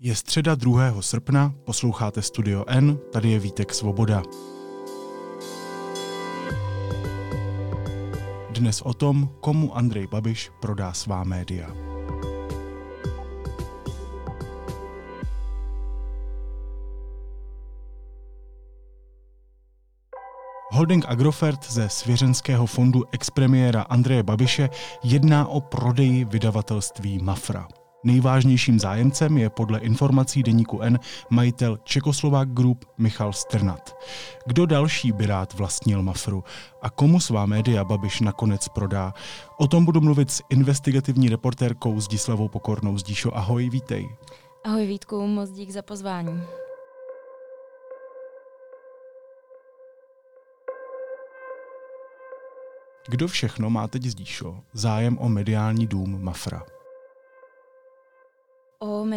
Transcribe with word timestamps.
Je 0.00 0.14
středa 0.14 0.54
2. 0.54 1.02
srpna, 1.02 1.54
posloucháte 1.64 2.22
Studio 2.22 2.64
N, 2.66 2.98
tady 3.12 3.30
je 3.30 3.38
Vítek 3.38 3.74
Svoboda. 3.74 4.22
Dnes 8.50 8.82
o 8.82 8.94
tom, 8.94 9.28
komu 9.40 9.76
Andrej 9.76 10.06
Babiš 10.06 10.50
prodá 10.60 10.92
svá 10.92 11.24
média. 11.24 11.70
Holding 20.70 21.04
Agrofert 21.08 21.70
ze 21.70 21.88
svěřenského 21.88 22.66
fondu 22.66 23.04
expremiéra 23.12 23.82
Andreje 23.82 24.22
Babiše 24.22 24.68
jedná 25.04 25.48
o 25.48 25.60
prodeji 25.60 26.24
vydavatelství 26.24 27.18
Mafra. 27.18 27.68
Nejvážnějším 28.04 28.80
zájemcem 28.80 29.38
je 29.38 29.50
podle 29.50 29.78
informací 29.78 30.42
deníku 30.42 30.80
N 30.80 30.98
majitel 31.30 31.78
Čekoslovák 31.84 32.48
Group 32.48 32.84
Michal 32.98 33.32
Strnat. 33.32 33.96
Kdo 34.46 34.66
další 34.66 35.12
by 35.12 35.26
rád 35.26 35.54
vlastnil 35.54 36.02
Mafru 36.02 36.44
a 36.82 36.90
komu 36.90 37.20
svá 37.20 37.46
média 37.46 37.84
Babiš 37.84 38.20
nakonec 38.20 38.68
prodá? 38.68 39.14
O 39.58 39.66
tom 39.66 39.84
budu 39.84 40.00
mluvit 40.00 40.30
s 40.30 40.42
investigativní 40.50 41.28
reportérkou 41.28 42.00
Zdislavou 42.00 42.48
Pokornou. 42.48 42.98
Zdíšo, 42.98 43.36
ahoj, 43.36 43.70
vítej. 43.70 44.08
Ahoj 44.64 44.86
Vítku, 44.86 45.26
moc 45.26 45.50
dík 45.50 45.70
za 45.70 45.82
pozvání. 45.82 46.42
Kdo 53.08 53.28
všechno 53.28 53.70
má 53.70 53.88
teď 53.88 54.02
Zdíšo 54.02 54.60
zájem 54.72 55.18
o 55.18 55.28
mediální 55.28 55.86
dům 55.86 56.24
Mafra? 56.24 56.77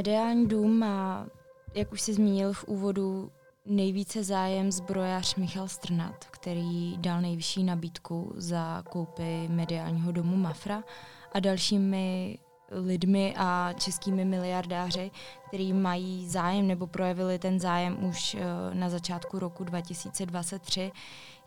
Mediální 0.02 0.48
dům 0.48 0.80
má, 0.80 1.28
jak 1.74 1.92
už 1.92 2.02
si 2.02 2.14
zmínil 2.14 2.54
v 2.54 2.64
úvodu, 2.64 3.32
nejvíce 3.66 4.24
zájem 4.24 4.72
zbrojař 4.72 5.36
Michal 5.36 5.68
Strnat, 5.68 6.26
který 6.26 6.98
dal 6.98 7.22
nejvyšší 7.22 7.64
nabídku 7.64 8.34
za 8.36 8.84
koupy 8.90 9.48
mediálního 9.48 10.12
domu 10.12 10.36
Mafra 10.38 10.84
a 11.32 11.40
dalšími 11.40 12.38
lidmi 12.72 13.36
a 13.38 13.74
českými 13.74 14.26
miliardáři, 14.26 15.12
kteří 15.48 15.74
mají 15.74 16.30
zájem 16.30 16.68
nebo 16.68 16.88
projevili 16.88 17.40
ten 17.40 17.60
zájem 17.60 18.06
už 18.06 18.36
eh, 18.36 18.46
na 18.74 18.90
začátku 18.90 19.40
roku 19.40 19.64
2023, 19.64 20.92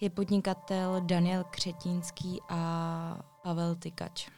je 0.00 0.10
podnikatel 0.10 1.00
Daniel 1.00 1.44
Křetínský 1.50 2.40
a 2.48 3.18
Pavel 3.42 3.74
Tykač. 3.74 4.28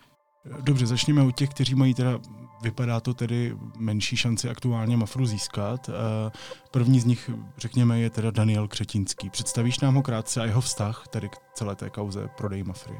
Dobře, 0.61 0.87
začněme 0.87 1.23
u 1.23 1.31
těch, 1.31 1.51
kteří 1.51 1.75
mají 1.75 1.95
teda, 1.95 2.19
vypadá 2.63 3.01
to 3.01 3.15
tedy 3.15 3.57
menší 3.77 4.17
šanci 4.17 4.49
aktuálně 4.49 4.97
Mafru 4.97 5.27
získat. 5.27 5.89
Eh, 5.89 6.31
první 6.71 7.01
z 7.01 7.05
nich, 7.05 7.31
řekněme, 7.59 8.01
je 8.01 8.11
teda 8.11 8.31
Daniel 8.31 8.69
Křetínský. 8.69 9.31
Představíš 9.31 9.81
nám 9.81 9.95
ho 9.95 10.03
krátce 10.03 10.41
a 10.41 10.45
jeho 10.45 10.61
vztah 10.61 11.05
tedy 11.11 11.29
k 11.29 11.37
celé 11.55 11.77
té 11.77 11.91
kauze 11.91 12.29
prodej 12.37 12.63
Mafry? 12.63 12.97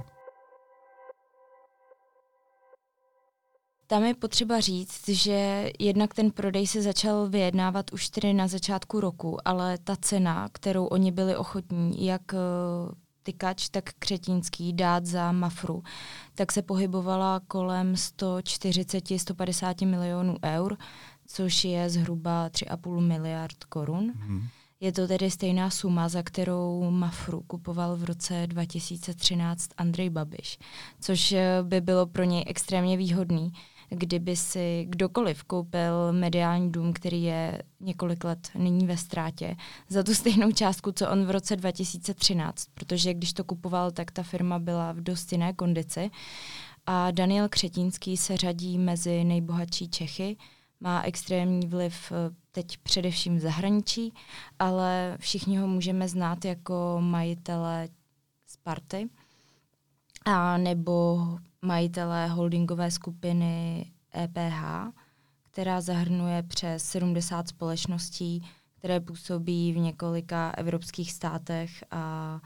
Tam 3.89 4.05
je 4.05 4.15
potřeba 4.15 4.61
říct, 4.61 5.09
že 5.09 5.71
jednak 5.79 6.15
ten 6.15 6.31
prodej 6.31 6.67
se 6.67 6.83
začal 6.83 7.29
vyjednávat 7.29 7.93
už 7.93 8.09
tedy 8.09 8.35
na 8.35 8.49
začátku 8.49 9.01
roku, 9.01 9.39
ale 9.45 9.79
ta 9.79 9.97
cena, 9.97 10.49
kterou 10.53 10.87
oni 10.87 11.13
byli 11.13 11.37
ochotní, 11.37 12.07
jak 12.07 12.35
eh, 12.35 12.39
Tykač, 13.27 13.69
tak 13.69 13.91
Křetínský 13.99 14.73
dát 14.73 15.07
za 15.07 15.33
Mafru, 15.33 15.83
tak 16.35 16.53
se 16.53 16.63
pohybovala 16.63 17.41
kolem 17.49 17.95
140-150 17.95 19.87
milionů 19.87 20.37
eur, 20.45 20.77
což 21.27 21.65
je 21.65 21.91
zhruba 21.91 22.49
3,5 22.49 23.01
miliard 23.01 23.65
korun. 23.65 24.13
Hmm. 24.17 24.49
Je 24.81 24.93
to 24.93 25.09
tedy 25.09 25.31
stejná 25.31 25.71
suma, 25.71 26.09
za 26.09 26.23
kterou 26.23 26.91
Mafru 26.91 27.41
kupoval 27.41 27.97
v 27.97 28.05
roce 28.05 28.47
2013 28.47 29.71
Andrej 29.77 30.11
Babiš, 30.11 30.59
což 31.01 31.35
by 31.63 31.81
bylo 31.81 32.07
pro 32.07 32.25
něj 32.25 32.45
extrémně 32.47 32.97
výhodný, 32.97 33.53
kdyby 33.89 34.37
si 34.37 34.87
kdokoliv 34.89 35.45
koupil 35.45 36.13
mediální 36.13 36.73
dům, 36.73 36.93
který 36.93 37.23
je 37.23 37.63
několik 37.81 38.25
let 38.25 38.51
nyní 38.55 38.87
ve 38.87 38.97
ztrátě, 38.97 39.57
za 39.89 40.03
tu 40.03 40.15
stejnou 40.15 40.53
částku, 40.53 40.93
co 40.93 41.11
on 41.11 41.27
v 41.27 41.31
roce 41.31 41.57
2013, 41.57 42.67
protože 42.75 43.15
když 43.15 43.33
to 43.33 43.45
kupoval, 43.45 43.91
tak 43.91 44.11
ta 44.11 44.23
firma 44.23 44.59
byla 44.59 44.93
v 44.93 45.01
dost 45.01 45.33
jiné 45.33 45.53
kondici. 45.53 46.11
A 46.87 47.11
Daniel 47.11 47.49
Křetínský 47.49 48.17
se 48.17 48.37
řadí 48.37 48.79
mezi 48.79 49.25
nejbohatší 49.25 49.89
Čechy, 49.89 50.37
má 50.81 51.03
extrémní 51.03 51.67
vliv 51.67 52.13
eh, 52.13 52.35
teď 52.53 52.79
především 52.79 53.37
v 53.37 53.41
zahraničí, 53.41 54.15
ale 54.59 55.17
všichni 55.21 55.57
ho 55.57 55.67
můžeme 55.67 56.09
znát 56.09 56.45
jako 56.45 56.97
majitele 57.01 57.89
Sparty 58.47 59.09
a 60.27 60.57
nebo 60.57 61.19
majitelé 61.63 62.27
holdingové 62.29 62.91
skupiny 62.91 63.87
EPH, 64.17 64.93
která 65.51 65.81
zahrnuje 65.81 66.43
přes 66.43 66.85
70 66.85 67.49
společností, 67.49 68.43
které 68.79 69.01
působí 69.01 69.73
v 69.73 69.79
několika 69.79 70.51
evropských 70.51 71.13
státech 71.13 71.85
a 71.91 72.41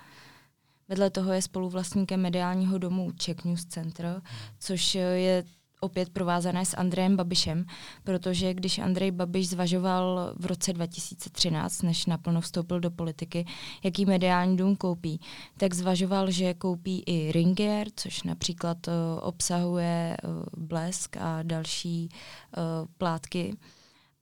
vedle 0.88 1.10
toho 1.10 1.32
je 1.32 1.42
spoluvlastníkem 1.42 2.20
mediálního 2.20 2.78
domu 2.78 3.12
Czech 3.12 3.44
News 3.44 3.64
Center, 3.64 4.22
což 4.58 4.94
je 4.94 5.44
opět 5.80 6.08
provázané 6.08 6.64
s 6.64 6.76
Andrejem 6.76 7.16
Babišem, 7.16 7.66
protože 8.04 8.54
když 8.54 8.78
Andrej 8.78 9.10
Babiš 9.10 9.48
zvažoval 9.48 10.32
v 10.36 10.46
roce 10.46 10.72
2013, 10.72 11.82
než 11.82 12.06
naplno 12.06 12.40
vstoupil 12.40 12.80
do 12.80 12.90
politiky, 12.90 13.46
jaký 13.84 14.06
mediální 14.06 14.56
dům 14.56 14.76
koupí, 14.76 15.20
tak 15.56 15.74
zvažoval, 15.74 16.30
že 16.30 16.54
koupí 16.54 17.02
i 17.06 17.32
Ringier, 17.32 17.86
což 17.96 18.22
například 18.22 18.88
uh, 18.88 18.94
obsahuje 19.20 20.16
uh, 20.24 20.66
Blesk 20.66 21.16
a 21.16 21.42
další 21.42 22.08
uh, 22.08 22.88
plátky 22.98 23.56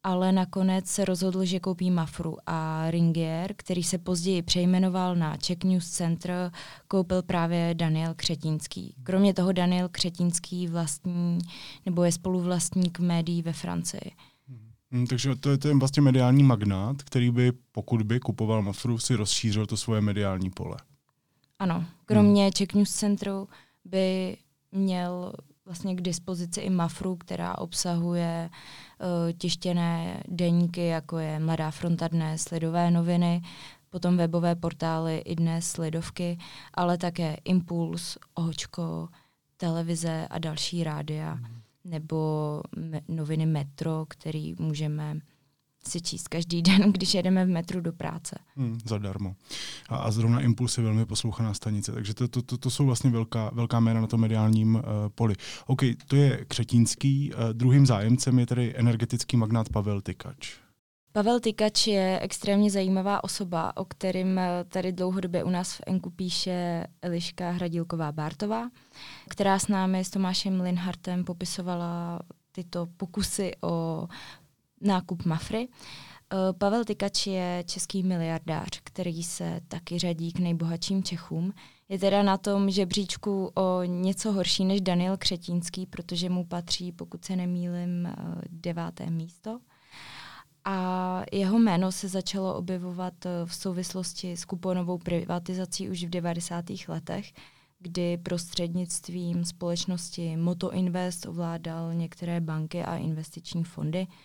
ale 0.02 0.32
nakonec 0.32 0.86
se 0.86 1.04
rozhodl, 1.04 1.44
že 1.44 1.60
koupí 1.60 1.90
Mafru 1.90 2.36
a 2.46 2.90
Ringier, 2.90 3.54
který 3.56 3.82
se 3.82 3.98
později 3.98 4.42
přejmenoval 4.42 5.16
na 5.16 5.36
Czech 5.36 5.64
News 5.64 5.90
Center, 5.90 6.52
koupil 6.88 7.22
právě 7.22 7.74
Daniel 7.74 8.14
Křetínský. 8.16 8.94
Kromě 9.02 9.34
toho 9.34 9.52
Daniel 9.52 9.88
Křetínský 9.88 10.66
vlastní, 10.66 11.38
nebo 11.86 12.04
je 12.04 12.12
spoluvlastník 12.12 12.98
médií 12.98 13.42
ve 13.42 13.52
Francii. 13.52 14.10
Hmm, 14.90 15.06
takže 15.06 15.36
to 15.36 15.50
je 15.50 15.58
ten 15.58 15.78
vlastně 15.78 16.02
mediální 16.02 16.42
magnát, 16.42 17.02
který 17.02 17.30
by, 17.30 17.52
pokud 17.72 18.02
by 18.02 18.20
kupoval 18.20 18.62
Mafru, 18.62 18.98
si 18.98 19.14
rozšířil 19.14 19.66
to 19.66 19.76
svoje 19.76 20.00
mediální 20.00 20.50
pole. 20.50 20.76
Ano, 21.58 21.84
kromě 22.04 22.42
hmm. 22.42 22.52
Czech 22.52 22.74
News 22.74 22.90
Centru 22.90 23.48
by 23.84 24.36
měl 24.72 25.32
vlastně 25.68 25.94
k 25.94 26.00
dispozici 26.00 26.60
i 26.60 26.70
Mafru, 26.70 27.16
která 27.16 27.58
obsahuje 27.58 28.50
uh, 28.50 29.32
tištěné 29.38 30.22
deníky, 30.28 30.86
jako 30.86 31.18
je 31.18 31.38
Mladá 31.38 31.70
fronta 31.70 32.08
dnes, 32.08 32.50
Lidové 32.50 32.90
noviny, 32.90 33.42
potom 33.90 34.16
webové 34.16 34.54
portály 34.54 35.18
i 35.18 35.36
dnes 35.36 35.76
Lidovky, 35.76 36.38
ale 36.74 36.98
také 36.98 37.36
Impuls, 37.44 38.18
Ohočko, 38.34 39.08
televize 39.56 40.28
a 40.30 40.38
další 40.38 40.84
rádia, 40.84 41.34
mm. 41.34 41.46
nebo 41.84 42.60
me- 42.76 43.02
noviny 43.08 43.46
Metro, 43.46 44.06
který 44.08 44.54
můžeme 44.58 45.16
si 45.88 46.00
číst 46.00 46.28
každý 46.28 46.62
den, 46.68 46.92
když 46.92 47.14
jedeme 47.14 47.44
v 47.44 47.48
metru 47.48 47.80
do 47.80 47.92
práce. 47.92 48.38
Hmm, 48.56 48.78
zadarmo. 48.84 49.34
A, 49.88 49.96
a 49.96 50.10
zrovna 50.10 50.40
Impuls 50.40 50.78
je 50.78 50.84
velmi 50.84 51.06
poslouchaná 51.06 51.54
stanice, 51.54 51.92
takže 51.92 52.14
to, 52.14 52.28
to, 52.28 52.42
to, 52.42 52.58
to 52.58 52.70
jsou 52.70 52.86
vlastně 52.86 53.10
velká, 53.10 53.50
velká 53.54 53.80
jména 53.80 54.00
na 54.00 54.06
tom 54.06 54.20
mediálním 54.20 54.74
uh, 54.74 54.82
poli. 55.14 55.34
OK, 55.66 55.80
to 56.06 56.16
je 56.16 56.44
Křetínský. 56.48 57.32
Uh, 57.32 57.40
druhým 57.52 57.86
zájemcem 57.86 58.38
je 58.38 58.46
tedy 58.46 58.74
energetický 58.76 59.36
magnát 59.36 59.68
Pavel 59.68 60.00
Tykač. 60.00 60.58
Pavel 61.12 61.40
Tykač 61.40 61.86
je 61.86 62.18
extrémně 62.22 62.70
zajímavá 62.70 63.24
osoba, 63.24 63.76
o 63.76 63.84
kterým 63.84 64.38
eh, 64.38 64.64
tady 64.68 64.92
dlouhodobě 64.92 65.44
u 65.44 65.50
nás 65.50 65.72
v 65.72 65.80
Enku 65.86 66.10
píše 66.10 66.86
Eliška 67.02 67.50
Hradilková 67.50 68.12
Bártová, 68.12 68.68
která 69.28 69.58
s 69.58 69.68
námi 69.68 70.04
s 70.04 70.10
Tomášem 70.10 70.60
Linhartem 70.60 71.24
popisovala 71.24 72.20
tyto 72.52 72.86
pokusy 72.96 73.52
o 73.62 74.08
nákup 74.80 75.24
Mafry. 75.24 75.68
Eh, 76.32 76.52
Pavel 76.52 76.84
Tykač 76.84 77.26
je 77.26 77.64
český 77.66 78.02
miliardář, 78.02 78.80
který 78.84 79.22
se 79.22 79.60
taky 79.68 79.98
řadí 79.98 80.32
k 80.32 80.38
nejbohatším 80.38 81.02
Čechům. 81.02 81.52
Je 81.88 81.98
teda 81.98 82.22
na 82.22 82.36
tom 82.38 82.70
žebříčku 82.70 83.52
o 83.54 83.82
něco 83.84 84.32
horší 84.32 84.64
než 84.64 84.80
Daniel 84.80 85.16
Křetínský, 85.16 85.86
protože 85.86 86.30
mu 86.30 86.44
patří, 86.44 86.92
pokud 86.92 87.24
se 87.24 87.36
nemýlim, 87.36 88.06
eh, 88.06 88.14
deváté 88.50 89.10
místo. 89.10 89.60
A 90.64 91.22
jeho 91.32 91.58
jméno 91.58 91.92
se 91.92 92.08
začalo 92.08 92.54
objevovat 92.54 93.26
eh, 93.26 93.30
v 93.44 93.54
souvislosti 93.54 94.32
s 94.32 94.44
kuponovou 94.44 94.98
privatizací 94.98 95.90
už 95.90 96.04
v 96.04 96.10
90. 96.10 96.64
letech, 96.88 97.32
kdy 97.78 98.16
prostřednictvím 98.16 99.44
společnosti 99.44 100.36
Moto 100.36 100.72
Invest 100.72 101.26
ovládal 101.26 101.94
některé 101.94 102.40
banky 102.40 102.82
a 102.84 102.96
investiční 102.96 103.64
fondy– 103.64 104.06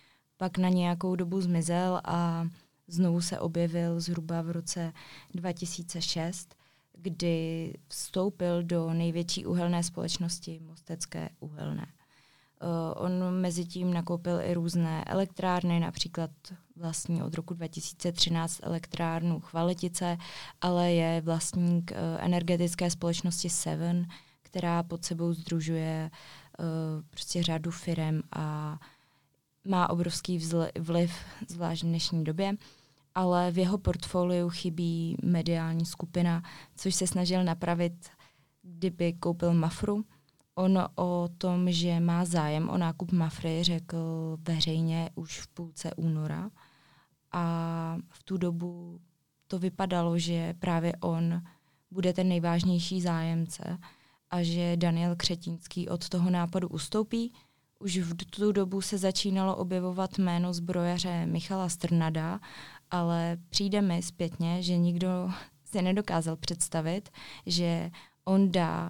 pak 0.43 0.57
na 0.57 0.69
nějakou 0.69 1.15
dobu 1.15 1.41
zmizel 1.41 2.01
a 2.03 2.47
znovu 2.87 3.21
se 3.21 3.39
objevil 3.39 3.99
zhruba 3.99 4.41
v 4.41 4.51
roce 4.51 4.93
2006, 5.33 6.55
kdy 6.97 7.73
vstoupil 7.87 8.63
do 8.63 8.93
největší 8.93 9.45
uhelné 9.45 9.83
společnosti 9.83 10.59
Mostecké 10.63 11.29
uhelné. 11.39 11.87
Uh, 11.87 13.05
on 13.05 13.41
mezi 13.41 13.65
tím 13.65 13.93
nakoupil 13.93 14.41
i 14.41 14.53
různé 14.53 15.03
elektrárny, 15.03 15.79
například 15.79 16.31
vlastní 16.75 17.23
od 17.23 17.33
roku 17.33 17.53
2013 17.53 18.59
elektrárnu 18.63 19.39
Chvaletice, 19.39 20.17
ale 20.61 20.91
je 20.91 21.21
vlastník 21.21 21.91
uh, 21.91 21.97
energetické 22.19 22.89
společnosti 22.89 23.49
Seven, 23.49 24.07
která 24.41 24.83
pod 24.83 25.05
sebou 25.05 25.33
združuje 25.33 26.11
uh, 26.59 26.65
prostě 27.09 27.43
řadu 27.43 27.71
firem 27.71 28.21
a 28.31 28.79
má 29.65 29.89
obrovský 29.89 30.41
vliv, 30.79 31.11
zvlášť 31.47 31.83
v 31.83 31.87
dnešní 31.87 32.23
době, 32.23 32.55
ale 33.15 33.51
v 33.51 33.57
jeho 33.57 33.77
portfoliu 33.77 34.49
chybí 34.49 35.17
mediální 35.23 35.85
skupina, 35.85 36.43
což 36.75 36.95
se 36.95 37.07
snažil 37.07 37.43
napravit, 37.43 38.09
kdyby 38.61 39.13
koupil 39.13 39.53
Mafru. 39.53 40.05
On 40.55 40.87
o 40.95 41.29
tom, 41.37 41.71
že 41.71 41.99
má 41.99 42.25
zájem 42.25 42.69
o 42.69 42.77
nákup 42.77 43.11
Mafry, 43.11 43.63
řekl 43.63 43.97
veřejně 44.47 45.09
už 45.15 45.39
v 45.39 45.47
půlce 45.47 45.93
února. 45.93 46.49
A 47.31 47.97
v 48.09 48.23
tu 48.23 48.37
dobu 48.37 48.99
to 49.47 49.59
vypadalo, 49.59 50.19
že 50.19 50.53
právě 50.59 50.93
on 51.01 51.41
bude 51.91 52.13
ten 52.13 52.27
nejvážnější 52.27 53.01
zájemce 53.01 53.77
a 54.29 54.43
že 54.43 54.77
Daniel 54.77 55.15
Křetínský 55.15 55.89
od 55.89 56.09
toho 56.09 56.29
nápadu 56.29 56.67
ustoupí, 56.67 57.33
už 57.83 57.97
v 57.97 58.15
tu 58.15 58.51
dobu 58.51 58.81
se 58.81 58.97
začínalo 58.97 59.55
objevovat 59.55 60.17
jméno 60.17 60.53
zbrojaře 60.53 61.25
Michala 61.25 61.69
Strnada, 61.69 62.39
ale 62.91 63.37
přijde 63.49 63.81
mi 63.81 64.01
zpětně, 64.01 64.63
že 64.63 64.77
nikdo 64.77 65.31
si 65.65 65.81
nedokázal 65.81 66.35
představit, 66.35 67.09
že 67.45 67.91
on 68.25 68.51
dá 68.51 68.89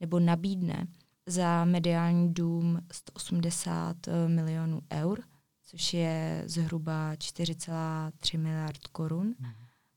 nebo 0.00 0.20
nabídne 0.20 0.86
za 1.26 1.64
mediální 1.64 2.34
dům 2.34 2.80
180 2.92 4.08
eh, 4.08 4.28
milionů 4.28 4.82
eur, 4.92 5.22
což 5.62 5.94
je 5.94 6.42
zhruba 6.46 7.14
4,3 7.14 8.38
miliard 8.38 8.86
korun, 8.86 9.34
hmm. 9.40 9.52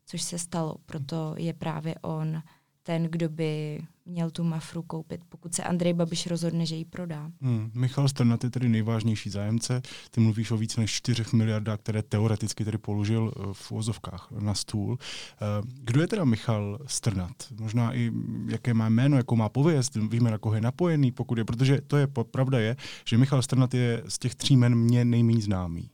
což 0.05 0.21
se 0.21 0.39
stalo, 0.39 0.75
proto 0.85 1.35
je 1.37 1.53
právě 1.53 1.95
on 2.01 2.43
ten, 2.83 3.03
kdo 3.03 3.29
by 3.29 3.81
měl 4.05 4.31
tu 4.31 4.43
mafru 4.43 4.81
koupit, 4.81 5.21
pokud 5.29 5.55
se 5.55 5.63
Andrej 5.63 5.93
Babiš 5.93 6.27
rozhodne, 6.27 6.65
že 6.65 6.75
ji 6.75 6.85
prodá. 6.85 7.31
Hmm. 7.41 7.71
Michal 7.75 8.07
Strnat 8.07 8.43
je 8.43 8.49
tedy 8.49 8.69
nejvážnější 8.69 9.29
zájemce. 9.29 9.81
Ty 10.11 10.21
mluvíš 10.21 10.51
o 10.51 10.57
více 10.57 10.81
než 10.81 10.91
4 10.91 11.23
miliardách, 11.33 11.79
které 11.79 12.03
teoreticky 12.03 12.65
tedy 12.65 12.77
položil 12.77 13.33
eh, 13.35 13.43
v 13.53 13.71
úvozovkách 13.71 14.27
na 14.39 14.53
stůl. 14.53 14.97
Eh, 14.99 15.37
kdo 15.83 16.01
je 16.01 16.07
teda 16.07 16.25
Michal 16.25 16.79
Strnat? 16.85 17.31
Možná 17.59 17.95
i 17.95 18.11
jaké 18.47 18.73
má 18.73 18.89
jméno, 18.89 19.17
jakou 19.17 19.35
má 19.35 19.49
pověst, 19.49 19.95
víme, 19.95 20.31
na 20.31 20.37
koho 20.37 20.55
je 20.55 20.61
napojený, 20.61 21.11
pokud 21.11 21.37
je, 21.37 21.45
protože 21.45 21.81
to 21.81 21.97
je, 21.97 22.07
pravda 22.07 22.59
je, 22.59 22.75
že 23.05 23.17
Michal 23.17 23.41
Strnat 23.41 23.73
je 23.73 24.03
z 24.07 24.19
těch 24.19 24.35
tří 24.35 24.57
jmen 24.57 24.75
mě 24.75 25.05
nejméně 25.05 25.41
známý. 25.41 25.89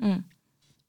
Hmm. 0.00 0.22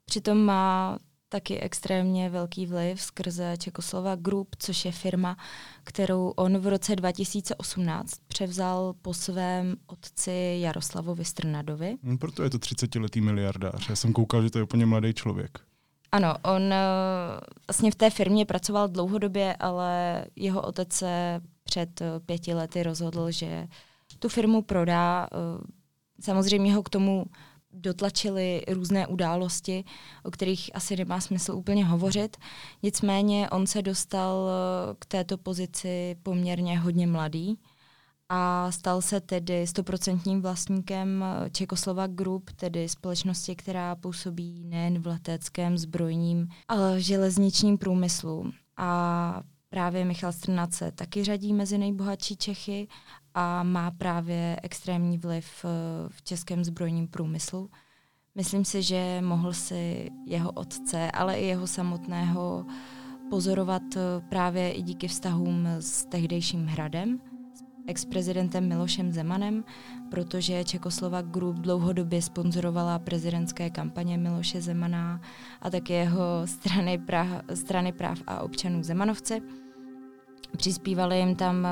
Přitom 0.05 0.37
má 0.37 0.97
taky 1.33 1.59
extrémně 1.59 2.29
velký 2.29 2.65
vliv 2.65 3.01
skrze 3.01 3.57
Čekoslova 3.57 4.15
Group, 4.15 4.55
což 4.59 4.85
je 4.85 4.91
firma, 4.91 5.37
kterou 5.83 6.29
on 6.29 6.57
v 6.57 6.67
roce 6.67 6.95
2018 6.95 8.13
převzal 8.27 8.93
po 9.01 9.13
svém 9.13 9.75
otci 9.87 10.59
Jaroslavovi 10.61 11.25
Strnadovi. 11.25 11.97
Hmm, 12.03 12.17
proto 12.17 12.43
je 12.43 12.49
to 12.49 12.57
30-letý 12.57 13.21
miliardář. 13.21 13.89
Já 13.89 13.95
jsem 13.95 14.13
koukal, 14.13 14.43
že 14.43 14.49
to 14.49 14.57
je 14.57 14.63
úplně 14.63 14.85
mladý 14.85 15.13
člověk. 15.13 15.59
Ano, 16.11 16.35
on 16.43 16.61
uh, 16.61 16.73
vlastně 17.67 17.91
v 17.91 17.95
té 17.95 18.09
firmě 18.09 18.45
pracoval 18.45 18.87
dlouhodobě, 18.87 19.55
ale 19.55 20.25
jeho 20.35 20.61
otec 20.61 20.93
se 20.93 21.41
před 21.63 22.01
uh, 22.01 22.07
pěti 22.25 22.53
lety 22.53 22.83
rozhodl, 22.83 23.31
že 23.31 23.67
tu 24.19 24.29
firmu 24.29 24.61
prodá. 24.61 25.27
Uh, 25.31 25.63
samozřejmě 26.21 26.75
ho 26.75 26.83
k 26.83 26.89
tomu 26.89 27.25
dotlačily 27.73 28.61
různé 28.67 29.07
události, 29.07 29.83
o 30.23 30.31
kterých 30.31 30.71
asi 30.73 30.95
nemá 30.95 31.21
smysl 31.21 31.51
úplně 31.51 31.85
hovořit. 31.85 32.37
Nicméně 32.83 33.49
on 33.49 33.67
se 33.67 33.81
dostal 33.81 34.49
eh, 34.49 34.95
k 34.99 35.05
této 35.05 35.37
pozici 35.37 36.15
poměrně 36.23 36.79
hodně 36.79 37.07
mladý 37.07 37.59
a 38.29 38.71
stal 38.71 39.01
se 39.01 39.21
tedy 39.21 39.67
stoprocentním 39.67 40.41
vlastníkem 40.41 41.23
eh, 41.23 41.49
Čekoslovak 41.49 42.11
Group, 42.11 42.51
tedy 42.51 42.89
společnosti, 42.89 43.55
která 43.55 43.95
působí 43.95 44.63
nejen 44.65 44.99
v 44.99 45.07
leteckém 45.07 45.77
zbrojním, 45.77 46.47
ale 46.67 46.97
v 46.97 46.99
železničním 46.99 47.77
průmyslu. 47.77 48.51
A 48.77 49.41
právě 49.69 50.05
Michal 50.05 50.31
Strnat 50.31 50.73
se 50.73 50.91
taky 50.91 51.23
řadí 51.23 51.53
mezi 51.53 51.77
nejbohatší 51.77 52.37
Čechy 52.37 52.87
a 53.33 53.63
má 53.63 53.91
právě 53.91 54.59
extrémní 54.63 55.17
vliv 55.17 55.65
eh, 55.65 55.69
v 56.09 56.21
českém 56.21 56.63
zbrojním 56.63 57.07
průmyslu. 57.07 57.69
Myslím 58.35 58.65
si, 58.65 58.83
že 58.83 59.21
mohl 59.21 59.53
si 59.53 60.09
jeho 60.25 60.51
otce, 60.51 61.11
ale 61.11 61.35
i 61.39 61.45
jeho 61.45 61.67
samotného 61.67 62.65
pozorovat 63.29 63.83
eh, 63.95 63.99
právě 64.29 64.71
i 64.71 64.81
díky 64.81 65.07
vztahům 65.07 65.67
s 65.79 66.05
tehdejším 66.05 66.67
hradem, 66.67 67.19
s 67.53 67.63
ex-prezidentem 67.87 68.67
Milošem 68.67 69.11
Zemanem, 69.11 69.63
protože 70.11 70.63
Čekoslovak 70.63 71.27
Group 71.27 71.55
dlouhodobě 71.55 72.21
sponzorovala 72.21 72.99
prezidentské 72.99 73.69
kampaně 73.69 74.17
Miloše 74.17 74.61
Zemana 74.61 75.21
a 75.61 75.69
také 75.69 75.93
jeho 75.93 76.41
strany, 76.45 77.01
strany 77.53 77.91
práv 77.91 78.19
a 78.27 78.39
občanů 78.41 78.83
Zemanovce. 78.83 79.39
Přispívali 80.57 81.19
jim 81.19 81.35
tam 81.35 81.65
eh, 81.65 81.69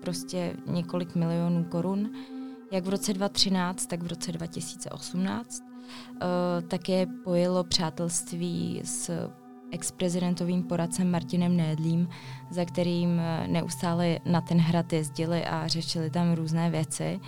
prostě 0.00 0.56
několik 0.66 1.14
milionů 1.14 1.64
korun, 1.64 2.10
jak 2.72 2.84
v 2.84 2.88
roce 2.88 3.12
2013, 3.12 3.86
tak 3.86 4.02
v 4.02 4.06
roce 4.06 4.32
2018. 4.32 5.62
Eh, 5.62 6.62
také 6.62 7.06
pojilo 7.24 7.64
přátelství 7.64 8.80
s 8.84 9.30
ex-prezidentovým 9.70 10.62
poradcem 10.62 11.10
Martinem 11.10 11.56
Nédlím, 11.56 12.08
za 12.50 12.64
kterým 12.64 13.20
eh, 13.20 13.48
neustále 13.48 14.18
na 14.24 14.40
ten 14.40 14.58
hrad 14.58 14.92
jezdili 14.92 15.44
a 15.44 15.66
řešili 15.68 16.10
tam 16.10 16.32
různé 16.32 16.70
věci 16.70 17.20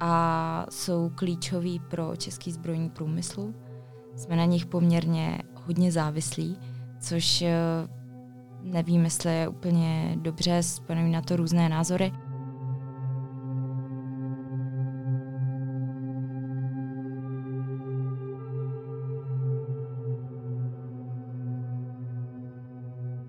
a 0.00 0.66
jsou 0.70 1.10
klíčoví 1.14 1.80
pro 1.90 2.16
český 2.16 2.52
zbrojní 2.52 2.90
průmysl. 2.90 3.52
Jsme 4.16 4.36
na 4.36 4.44
nich 4.44 4.66
poměrně 4.66 5.38
hodně 5.54 5.92
závislí, 5.92 6.58
což 7.00 7.44
nevím, 8.62 9.04
jestli 9.04 9.34
je 9.34 9.48
úplně 9.48 10.16
dobře, 10.20 10.60
panují 10.86 11.12
na 11.12 11.22
to 11.22 11.36
různé 11.36 11.68
názory. 11.68 12.12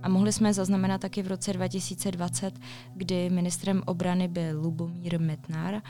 A 0.01 0.09
mohli 0.09 0.33
jsme 0.33 0.53
zaznamenat 0.53 1.01
taky 1.01 1.21
v 1.21 1.27
roce 1.27 1.53
2020, 1.53 2.59
kdy 2.95 3.29
ministrem 3.29 3.81
obrany 3.85 4.27
byl 4.27 4.61
Lubomír 4.61 5.19
Metnar, 5.19 5.81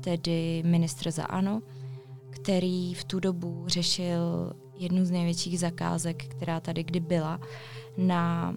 tedy 0.00 0.62
ministr 0.66 1.10
za 1.10 1.24
ANO, 1.24 1.60
který 2.30 2.94
v 2.94 3.04
tu 3.04 3.20
dobu 3.20 3.64
řešil 3.66 4.52
jednu 4.78 5.04
z 5.04 5.10
největších 5.10 5.60
zakázek, 5.60 6.24
která 6.24 6.60
tady 6.60 6.84
kdy 6.84 7.00
byla, 7.00 7.40
na 7.98 8.54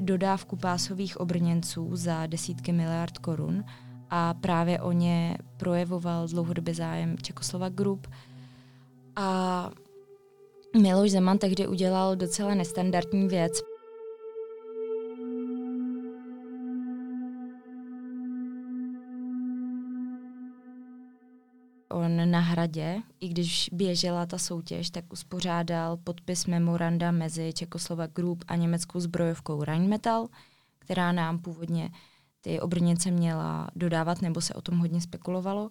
dodávku 0.00 0.56
pásových 0.56 1.20
obrněnců 1.20 1.96
za 1.96 2.26
desítky 2.26 2.72
miliard 2.72 3.18
korun 3.18 3.64
a 4.10 4.34
právě 4.34 4.80
o 4.80 4.92
ně 4.92 5.38
projevoval 5.56 6.28
dlouhodobě 6.28 6.74
zájem 6.74 7.18
Čekoslova 7.18 7.68
Group. 7.68 8.06
A 9.16 9.70
Miloš 10.82 11.10
Zeman 11.10 11.38
tehdy 11.38 11.66
udělal 11.66 12.16
docela 12.16 12.54
nestandardní 12.54 13.28
věc. 13.28 13.62
On 21.96 22.30
na 22.30 22.40
hradě, 22.40 23.02
i 23.20 23.28
když 23.28 23.70
běžela 23.72 24.26
ta 24.26 24.38
soutěž, 24.38 24.90
tak 24.90 25.12
uspořádal 25.12 25.96
podpis 25.96 26.46
memoranda 26.46 27.10
mezi 27.10 27.52
Čekoslovak 27.52 28.12
Group 28.12 28.44
a 28.48 28.56
německou 28.56 29.00
zbrojovkou 29.00 29.64
Rheinmetall, 29.64 30.28
která 30.78 31.12
nám 31.12 31.38
původně 31.38 31.90
ty 32.40 32.60
obrněnce 32.60 33.10
měla 33.10 33.68
dodávat, 33.76 34.22
nebo 34.22 34.40
se 34.40 34.54
o 34.54 34.60
tom 34.60 34.78
hodně 34.78 35.00
spekulovalo. 35.00 35.70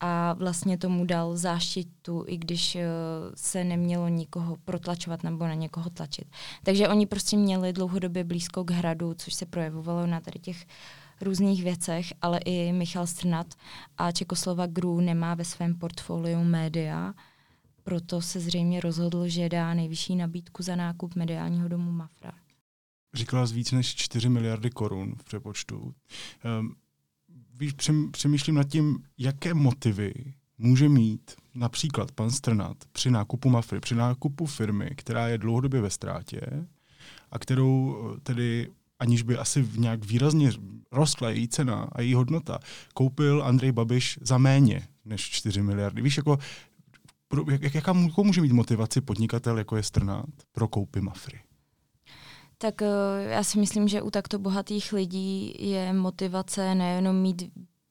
A 0.00 0.32
vlastně 0.32 0.78
tomu 0.78 1.04
dal 1.04 1.36
záštitu, 1.36 2.24
i 2.28 2.36
když 2.36 2.74
uh, 2.74 2.80
se 3.34 3.64
nemělo 3.64 4.08
nikoho 4.08 4.56
protlačovat 4.64 5.22
nebo 5.22 5.46
na 5.46 5.54
někoho 5.54 5.90
tlačit. 5.90 6.28
Takže 6.62 6.88
oni 6.88 7.06
prostě 7.06 7.36
měli 7.36 7.72
dlouhodobě 7.72 8.24
blízko 8.24 8.64
k 8.64 8.70
hradu, 8.70 9.14
což 9.14 9.34
se 9.34 9.46
projevovalo 9.46 10.06
na 10.06 10.20
tady 10.20 10.38
těch 10.38 10.56
uh, 10.56 11.05
různých 11.22 11.64
věcech, 11.64 12.12
ale 12.22 12.38
i 12.38 12.72
Michal 12.72 13.06
Strnat 13.06 13.54
a 13.98 14.12
Čekoslova 14.12 14.66
Gru 14.66 15.00
nemá 15.00 15.34
ve 15.34 15.44
svém 15.44 15.74
portfoliu 15.74 16.44
média, 16.44 17.14
proto 17.82 18.22
se 18.22 18.40
zřejmě 18.40 18.80
rozhodl, 18.80 19.28
že 19.28 19.48
dá 19.48 19.74
nejvyšší 19.74 20.16
nabídku 20.16 20.62
za 20.62 20.76
nákup 20.76 21.14
mediálního 21.14 21.68
domu 21.68 21.92
Mafra. 21.92 22.32
Říkala 23.14 23.46
z 23.46 23.52
víc 23.52 23.72
než 23.72 23.94
4 23.94 24.28
miliardy 24.28 24.70
korun 24.70 25.14
v 25.16 25.24
přepočtu. 25.24 25.76
Um, 25.78 26.74
víš, 27.54 27.74
přemýšlím 28.10 28.54
nad 28.54 28.68
tím, 28.68 29.04
jaké 29.18 29.54
motivy 29.54 30.14
může 30.58 30.88
mít 30.88 31.34
například 31.54 32.12
pan 32.12 32.30
Strnat 32.30 32.76
při 32.92 33.10
nákupu 33.10 33.50
Mafry, 33.50 33.80
při 33.80 33.94
nákupu 33.94 34.46
firmy, 34.46 34.90
která 34.96 35.28
je 35.28 35.38
dlouhodobě 35.38 35.80
ve 35.80 35.90
ztrátě 35.90 36.40
a 37.30 37.38
kterou 37.38 37.96
eh, 38.16 38.20
tedy 38.20 38.70
aniž 38.98 39.22
by 39.22 39.36
asi 39.36 39.68
nějak 39.76 40.04
výrazně 40.04 40.50
rostla 40.92 41.30
její 41.30 41.48
cena 41.48 41.88
a 41.92 42.00
její 42.00 42.14
hodnota, 42.14 42.58
koupil 42.94 43.42
Andrej 43.44 43.72
Babiš 43.72 44.18
za 44.22 44.38
méně 44.38 44.88
než 45.04 45.30
4 45.30 45.62
miliardy. 45.62 46.02
Víš, 46.02 46.16
jako, 46.16 46.38
jak, 47.60 47.74
jaká 47.74 47.92
může 47.92 48.40
mít 48.40 48.52
motivaci 48.52 49.00
podnikatel, 49.00 49.58
jako 49.58 49.76
je 49.76 49.82
Strnát, 49.82 50.26
pro 50.52 50.68
koupy 50.68 51.00
Mafry? 51.00 51.40
Tak 52.58 52.82
eh, 52.82 52.88
já 53.28 53.44
si 53.44 53.58
myslím, 53.58 53.88
že 53.88 54.02
u 54.02 54.10
takto 54.10 54.38
bohatých 54.38 54.92
lidí 54.92 55.54
je 55.58 55.92
motivace 55.92 56.74
nejenom 56.74 57.16
mít 57.16 57.42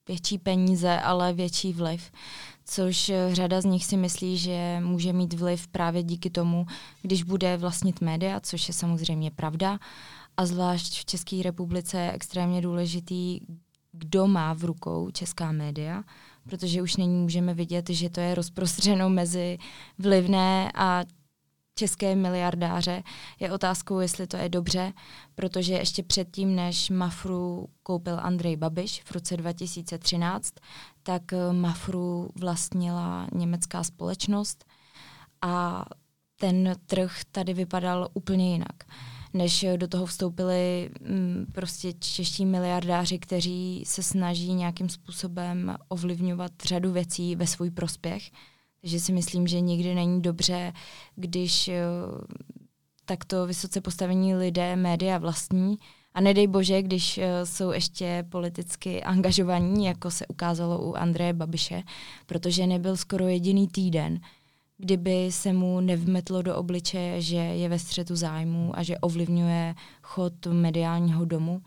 větší 0.07 0.37
peníze, 0.37 0.99
ale 0.99 1.33
větší 1.33 1.73
vliv. 1.73 2.11
Což 2.65 3.09
eh, 3.09 3.35
řada 3.35 3.61
z 3.61 3.65
nich 3.65 3.85
si 3.85 3.97
myslí, 3.97 4.37
že 4.37 4.79
může 4.83 5.13
mít 5.13 5.33
vliv 5.33 5.67
právě 5.67 6.03
díky 6.03 6.29
tomu, 6.29 6.65
když 7.01 7.23
bude 7.23 7.57
vlastnit 7.57 8.01
média, 8.01 8.39
což 8.39 8.67
je 8.67 8.73
samozřejmě 8.73 9.31
pravda. 9.31 9.79
A 10.37 10.45
zvlášť 10.45 10.99
v 10.99 11.05
České 11.05 11.43
republice 11.43 11.97
je 11.97 12.11
extrémně 12.11 12.61
důležitý, 12.61 13.39
kdo 13.91 14.27
má 14.27 14.53
v 14.53 14.63
rukou 14.63 15.11
česká 15.11 15.51
média, 15.51 16.03
protože 16.43 16.81
už 16.81 16.95
nyní 16.95 17.15
můžeme 17.15 17.53
vidět, 17.53 17.89
že 17.89 18.09
to 18.09 18.19
je 18.19 18.35
rozprostřeno 18.35 19.09
mezi 19.09 19.57
vlivné 19.99 20.71
a 20.75 21.03
české 21.75 22.15
miliardáře. 22.15 23.03
Je 23.39 23.51
otázkou, 23.51 23.99
jestli 23.99 24.27
to 24.27 24.37
je 24.37 24.49
dobře, 24.49 24.93
protože 25.35 25.73
ještě 25.73 26.03
předtím, 26.03 26.55
než 26.55 26.89
Mafru 26.89 27.69
koupil 27.83 28.19
Andrej 28.19 28.55
Babiš 28.55 29.03
v 29.03 29.11
roce 29.11 29.37
2013, 29.37 30.53
tak 31.03 31.33
eh, 31.33 31.53
Mafru 31.53 32.29
vlastnila 32.39 33.27
německá 33.33 33.83
společnost 33.83 34.65
a 35.41 35.85
ten 36.39 36.75
trh 36.85 37.11
tady 37.31 37.53
vypadal 37.53 38.09
úplně 38.13 38.51
jinak 38.51 38.83
než 39.35 39.65
do 39.77 39.87
toho 39.87 40.05
vstoupili 40.05 40.89
mm, 41.01 41.45
prostě 41.51 41.93
čeští 41.93 42.45
miliardáři, 42.45 43.19
kteří 43.19 43.83
se 43.87 44.03
snaží 44.03 44.53
nějakým 44.53 44.89
způsobem 44.89 45.75
ovlivňovat 45.87 46.51
řadu 46.65 46.91
věcí 46.91 47.35
ve 47.35 47.47
svůj 47.47 47.71
prospěch. 47.71 48.31
Takže 48.81 48.99
si 48.99 49.13
myslím, 49.13 49.47
že 49.47 49.59
nikdy 49.59 49.95
není 49.95 50.21
dobře, 50.21 50.73
když 51.15 51.67
eh, 51.67 51.83
takto 53.05 53.45
vysoce 53.45 53.81
postavení 53.81 54.35
lidé 54.35 54.75
média 54.75 55.17
vlastní. 55.17 55.77
A 56.13 56.21
nedej 56.21 56.47
bože, 56.47 56.81
když 56.81 57.17
eh, 57.17 57.45
jsou 57.45 57.71
ještě 57.71 58.25
politicky 58.29 59.03
angažovaní, 59.03 59.85
jako 59.85 60.11
se 60.11 60.27
ukázalo 60.27 60.89
u 60.89 60.93
Andreje 60.95 61.33
Babiše, 61.33 61.83
protože 62.25 62.67
nebyl 62.67 62.97
skoro 62.97 63.27
jediný 63.27 63.67
týden, 63.67 64.19
kdyby 64.77 65.31
se 65.31 65.53
mu 65.53 65.79
nevmetlo 65.79 66.41
do 66.41 66.55
obličeje, 66.55 67.21
že 67.21 67.37
je 67.37 67.69
ve 67.69 67.79
střetu 67.79 68.15
zájmu 68.15 68.71
a 68.79 68.83
že 68.83 68.97
ovlivňuje 68.97 69.75
chod 70.01 70.45
mediálního 70.45 71.25
domu. 71.25 71.61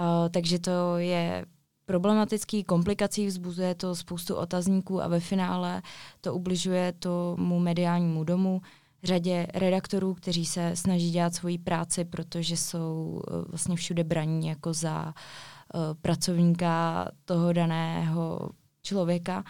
Uh, 0.00 0.28
takže 0.30 0.58
to 0.58 0.96
je 0.96 1.46
problematický, 1.86 2.64
komplikací, 2.64 3.26
vzbuzuje 3.26 3.74
to 3.74 3.96
spoustu 3.96 4.34
otazníků 4.34 5.02
a 5.02 5.08
ve 5.08 5.20
finále 5.20 5.82
to 6.20 6.34
ubližuje 6.34 6.92
tomu 6.92 7.58
mediálnímu 7.60 8.24
domu, 8.24 8.62
řadě 9.02 9.46
redaktorů, 9.54 10.14
kteří 10.14 10.46
se 10.46 10.76
snaží 10.76 11.10
dělat 11.10 11.34
svoji 11.34 11.58
práci, 11.58 12.04
protože 12.04 12.56
jsou 12.56 13.22
uh, 13.30 13.44
vlastně 13.48 13.76
všude 13.76 14.04
braní 14.04 14.48
jako 14.48 14.72
za 14.72 15.04
uh, 15.04 15.80
pracovníka 16.00 17.08
toho 17.24 17.52
daného 17.52 18.50
člověka. 18.82 19.38
Uh, 19.38 19.44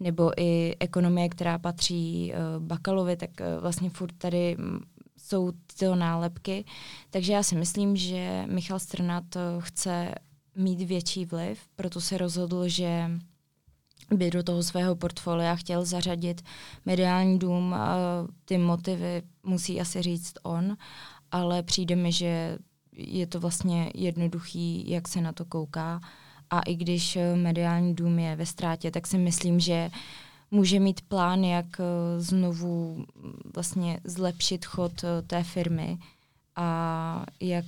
nebo 0.00 0.40
i 0.40 0.76
ekonomie, 0.80 1.28
která 1.28 1.58
patří 1.58 2.32
uh, 2.32 2.62
Bakalovi, 2.62 3.16
tak 3.16 3.30
uh, 3.40 3.62
vlastně 3.62 3.90
furt 3.90 4.12
tady 4.18 4.56
jsou 5.18 5.52
tyto 5.66 5.94
nálepky. 5.94 6.64
Takže 7.10 7.32
já 7.32 7.42
si 7.42 7.56
myslím, 7.56 7.96
že 7.96 8.44
Michal 8.46 8.78
Strnat 8.78 9.36
uh, 9.36 9.42
chce 9.62 10.14
mít 10.56 10.82
větší 10.82 11.24
vliv, 11.24 11.60
proto 11.76 12.00
se 12.00 12.18
rozhodl, 12.18 12.68
že 12.68 13.10
by 14.14 14.30
do 14.30 14.42
toho 14.42 14.62
svého 14.62 14.96
portfolia 14.96 15.54
chtěl 15.54 15.84
zařadit 15.84 16.42
mediální 16.86 17.38
dům. 17.38 17.74
Ty 18.44 18.58
motivy 18.58 19.22
musí 19.42 19.80
asi 19.80 20.02
říct 20.02 20.32
on, 20.42 20.76
ale 21.30 21.62
přijde 21.62 21.96
mi, 21.96 22.12
že 22.12 22.58
je 22.96 23.26
to 23.26 23.40
vlastně 23.40 23.90
jednoduchý, 23.94 24.90
jak 24.90 25.08
se 25.08 25.20
na 25.20 25.32
to 25.32 25.44
kouká 25.44 26.00
a 26.52 26.60
i 26.60 26.74
když 26.74 27.16
eh, 27.16 27.36
mediální 27.36 27.94
dům 27.94 28.18
je 28.18 28.36
ve 28.36 28.46
ztrátě, 28.46 28.90
tak 28.90 29.06
si 29.06 29.18
myslím, 29.18 29.60
že 29.60 29.90
může 30.50 30.80
mít 30.80 31.00
plán, 31.00 31.44
jak 31.44 31.66
eh, 31.80 32.20
znovu 32.20 32.96
mm, 32.96 33.32
vlastně 33.54 34.00
zlepšit 34.04 34.64
chod 34.64 34.92
eh, 35.04 35.22
té 35.22 35.42
firmy 35.42 35.98
a 36.56 37.26
jak 37.40 37.64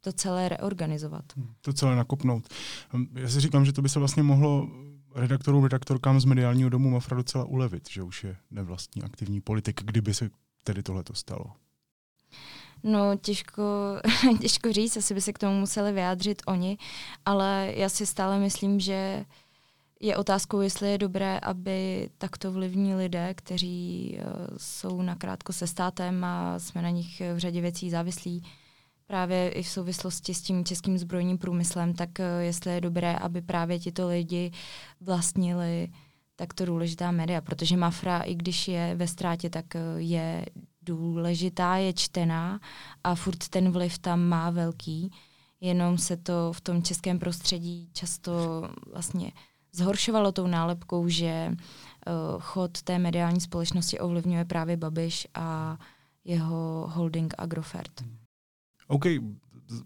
to 0.00 0.12
celé 0.12 0.48
reorganizovat. 0.48 1.24
Hmm, 1.36 1.52
to 1.60 1.72
celé 1.72 1.96
nakopnout. 1.96 2.48
Hm, 2.92 3.06
já 3.14 3.28
si 3.28 3.40
říkám, 3.40 3.64
že 3.64 3.72
to 3.72 3.82
by 3.82 3.88
se 3.88 3.98
vlastně 3.98 4.22
mohlo 4.22 4.68
redaktorům, 5.14 5.64
redaktorkám 5.64 6.20
z 6.20 6.24
mediálního 6.24 6.70
domu 6.70 6.90
Mafra 6.90 7.16
docela 7.16 7.44
ulevit, 7.44 7.90
že 7.90 8.02
už 8.02 8.24
je 8.24 8.36
nevlastní 8.50 9.02
aktivní 9.02 9.40
politik, 9.40 9.80
kdyby 9.84 10.14
se 10.14 10.30
tedy 10.64 10.82
tohle 10.82 11.04
to 11.04 11.14
stalo. 11.14 11.44
No, 12.84 13.16
těžko, 13.16 13.62
těžko 14.40 14.72
říct, 14.72 14.96
asi 14.96 15.14
by 15.14 15.20
se 15.20 15.32
k 15.32 15.38
tomu 15.38 15.60
museli 15.60 15.92
vyjádřit 15.92 16.42
oni, 16.46 16.78
ale 17.24 17.72
já 17.76 17.88
si 17.88 18.06
stále 18.06 18.38
myslím, 18.38 18.80
že 18.80 19.24
je 20.00 20.16
otázkou, 20.16 20.60
jestli 20.60 20.90
je 20.90 20.98
dobré, 20.98 21.38
aby 21.38 22.08
takto 22.18 22.52
vlivní 22.52 22.94
lidé, 22.94 23.34
kteří 23.34 24.18
uh, 24.18 24.56
jsou 24.56 25.02
nakrátko 25.02 25.52
se 25.52 25.66
státem 25.66 26.24
a 26.24 26.58
jsme 26.58 26.82
na 26.82 26.90
nich 26.90 27.22
v 27.34 27.38
řadě 27.38 27.60
věcí 27.60 27.90
závislí, 27.90 28.42
právě 29.06 29.48
i 29.48 29.62
v 29.62 29.68
souvislosti 29.68 30.34
s 30.34 30.42
tím 30.42 30.64
českým 30.64 30.98
zbrojním 30.98 31.38
průmyslem, 31.38 31.94
tak 31.94 32.10
uh, 32.18 32.42
jestli 32.42 32.72
je 32.72 32.80
dobré, 32.80 33.16
aby 33.16 33.42
právě 33.42 33.78
tito 33.78 34.08
lidi 34.08 34.52
vlastnili 35.00 35.88
takto 36.36 36.66
důležitá 36.66 37.10
média, 37.10 37.40
protože 37.40 37.76
Mafra, 37.76 38.20
i 38.20 38.34
když 38.34 38.68
je 38.68 38.94
ve 38.94 39.06
ztrátě, 39.06 39.50
tak 39.50 39.64
uh, 39.74 39.80
je 39.96 40.46
důležitá, 40.84 41.76
je 41.76 41.92
čtená 41.92 42.60
a 43.04 43.14
furt 43.14 43.48
ten 43.48 43.70
vliv 43.70 43.98
tam 43.98 44.20
má 44.20 44.50
velký, 44.50 45.12
jenom 45.60 45.98
se 45.98 46.16
to 46.16 46.52
v 46.52 46.60
tom 46.60 46.82
českém 46.82 47.18
prostředí 47.18 47.88
často 47.92 48.32
vlastně 48.92 49.32
zhoršovalo 49.72 50.32
tou 50.32 50.46
nálepkou, 50.46 51.08
že 51.08 51.48
uh, 51.50 52.40
chod 52.40 52.82
té 52.82 52.98
mediální 52.98 53.40
společnosti 53.40 53.98
ovlivňuje 53.98 54.44
právě 54.44 54.76
Babiš 54.76 55.28
a 55.34 55.78
jeho 56.24 56.90
holding 56.94 57.34
Agrofert. 57.38 58.04
OK, 58.88 59.04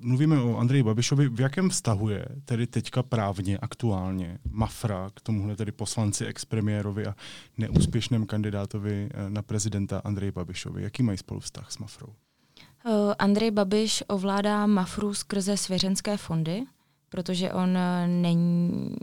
mluvíme 0.00 0.40
o 0.40 0.56
Andreji 0.56 0.82
Babišovi, 0.82 1.28
v 1.28 1.40
jakém 1.40 1.70
vztahu 1.70 2.08
je 2.08 2.26
tedy 2.44 2.66
teďka 2.66 3.02
právně, 3.02 3.58
aktuálně 3.58 4.38
Mafra 4.50 5.10
k 5.14 5.20
tomuhle 5.20 5.56
tedy 5.56 5.72
poslanci, 5.72 6.26
expremiérovi 6.26 7.06
a 7.06 7.14
neúspěšném 7.58 8.26
kandidátovi 8.26 9.08
eh, 9.10 9.30
na 9.30 9.42
prezidenta 9.42 10.00
Andreji 10.04 10.32
Babišovi? 10.32 10.82
Jaký 10.82 11.02
mají 11.02 11.18
spolu 11.18 11.40
vztah 11.40 11.72
s 11.72 11.78
Mafrou? 11.78 12.08
Uh, 12.08 13.12
Andrej 13.18 13.50
Babiš 13.50 14.04
ovládá 14.08 14.66
Mafru 14.66 15.14
skrze 15.14 15.56
svěřenské 15.56 16.16
fondy, 16.16 16.62
protože 17.08 17.52
on 17.52 17.76
eh, 17.76 18.06
není 18.06 18.96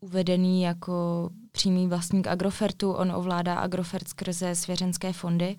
uvedený 0.00 0.62
jako 0.62 1.30
přímý 1.56 1.88
vlastník 1.88 2.26
Agrofertu, 2.26 2.92
on 2.92 3.12
ovládá 3.12 3.54
Agrofert 3.54 4.08
skrze 4.08 4.54
svěřenské 4.54 5.12
fondy 5.12 5.56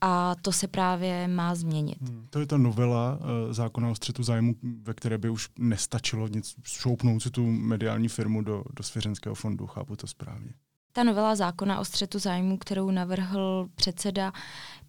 a 0.00 0.34
to 0.42 0.52
se 0.52 0.68
právě 0.68 1.28
má 1.28 1.54
změnit. 1.54 1.98
Hmm, 2.00 2.26
to 2.30 2.40
je 2.40 2.46
ta 2.46 2.56
novela 2.56 3.18
uh, 3.20 3.52
zákona 3.52 3.90
o 3.90 3.94
střetu 3.94 4.22
zájmu, 4.22 4.54
ve 4.82 4.94
které 4.94 5.18
by 5.18 5.30
už 5.30 5.48
nestačilo 5.58 6.28
nic 6.28 6.54
šoupnout 6.62 7.22
si 7.22 7.30
tu 7.30 7.46
mediální 7.46 8.08
firmu 8.08 8.42
do, 8.42 8.64
do 8.76 8.82
svěřenského 8.82 9.34
fondu, 9.34 9.66
chápu 9.66 9.96
to 9.96 10.06
správně. 10.06 10.50
Ta 10.92 11.02
novela 11.04 11.34
zákona 11.34 11.80
o 11.80 11.84
střetu 11.84 12.18
zájmu, 12.18 12.58
kterou 12.58 12.90
navrhl 12.90 13.68
předseda 13.74 14.32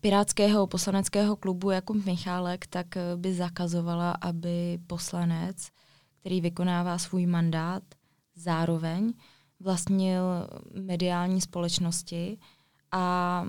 Pirátského 0.02 0.68
poslaneckého 0.68 1.36
klubu 1.36 1.72
Jakub 1.72 2.06
Michálek, 2.06 2.68
tak 2.68 2.98
eh, 2.98 3.02
by 3.16 3.34
zakazovala, 3.34 4.12
aby 4.12 4.80
poslanec, 4.88 5.68
který 6.20 6.42
vykonává 6.42 6.98
svůj 6.98 7.26
mandát, 7.26 7.84
zároveň 8.36 9.14
vlastnil 9.60 10.22
mediální 10.74 11.42
společnosti 11.42 12.38
a 12.92 13.46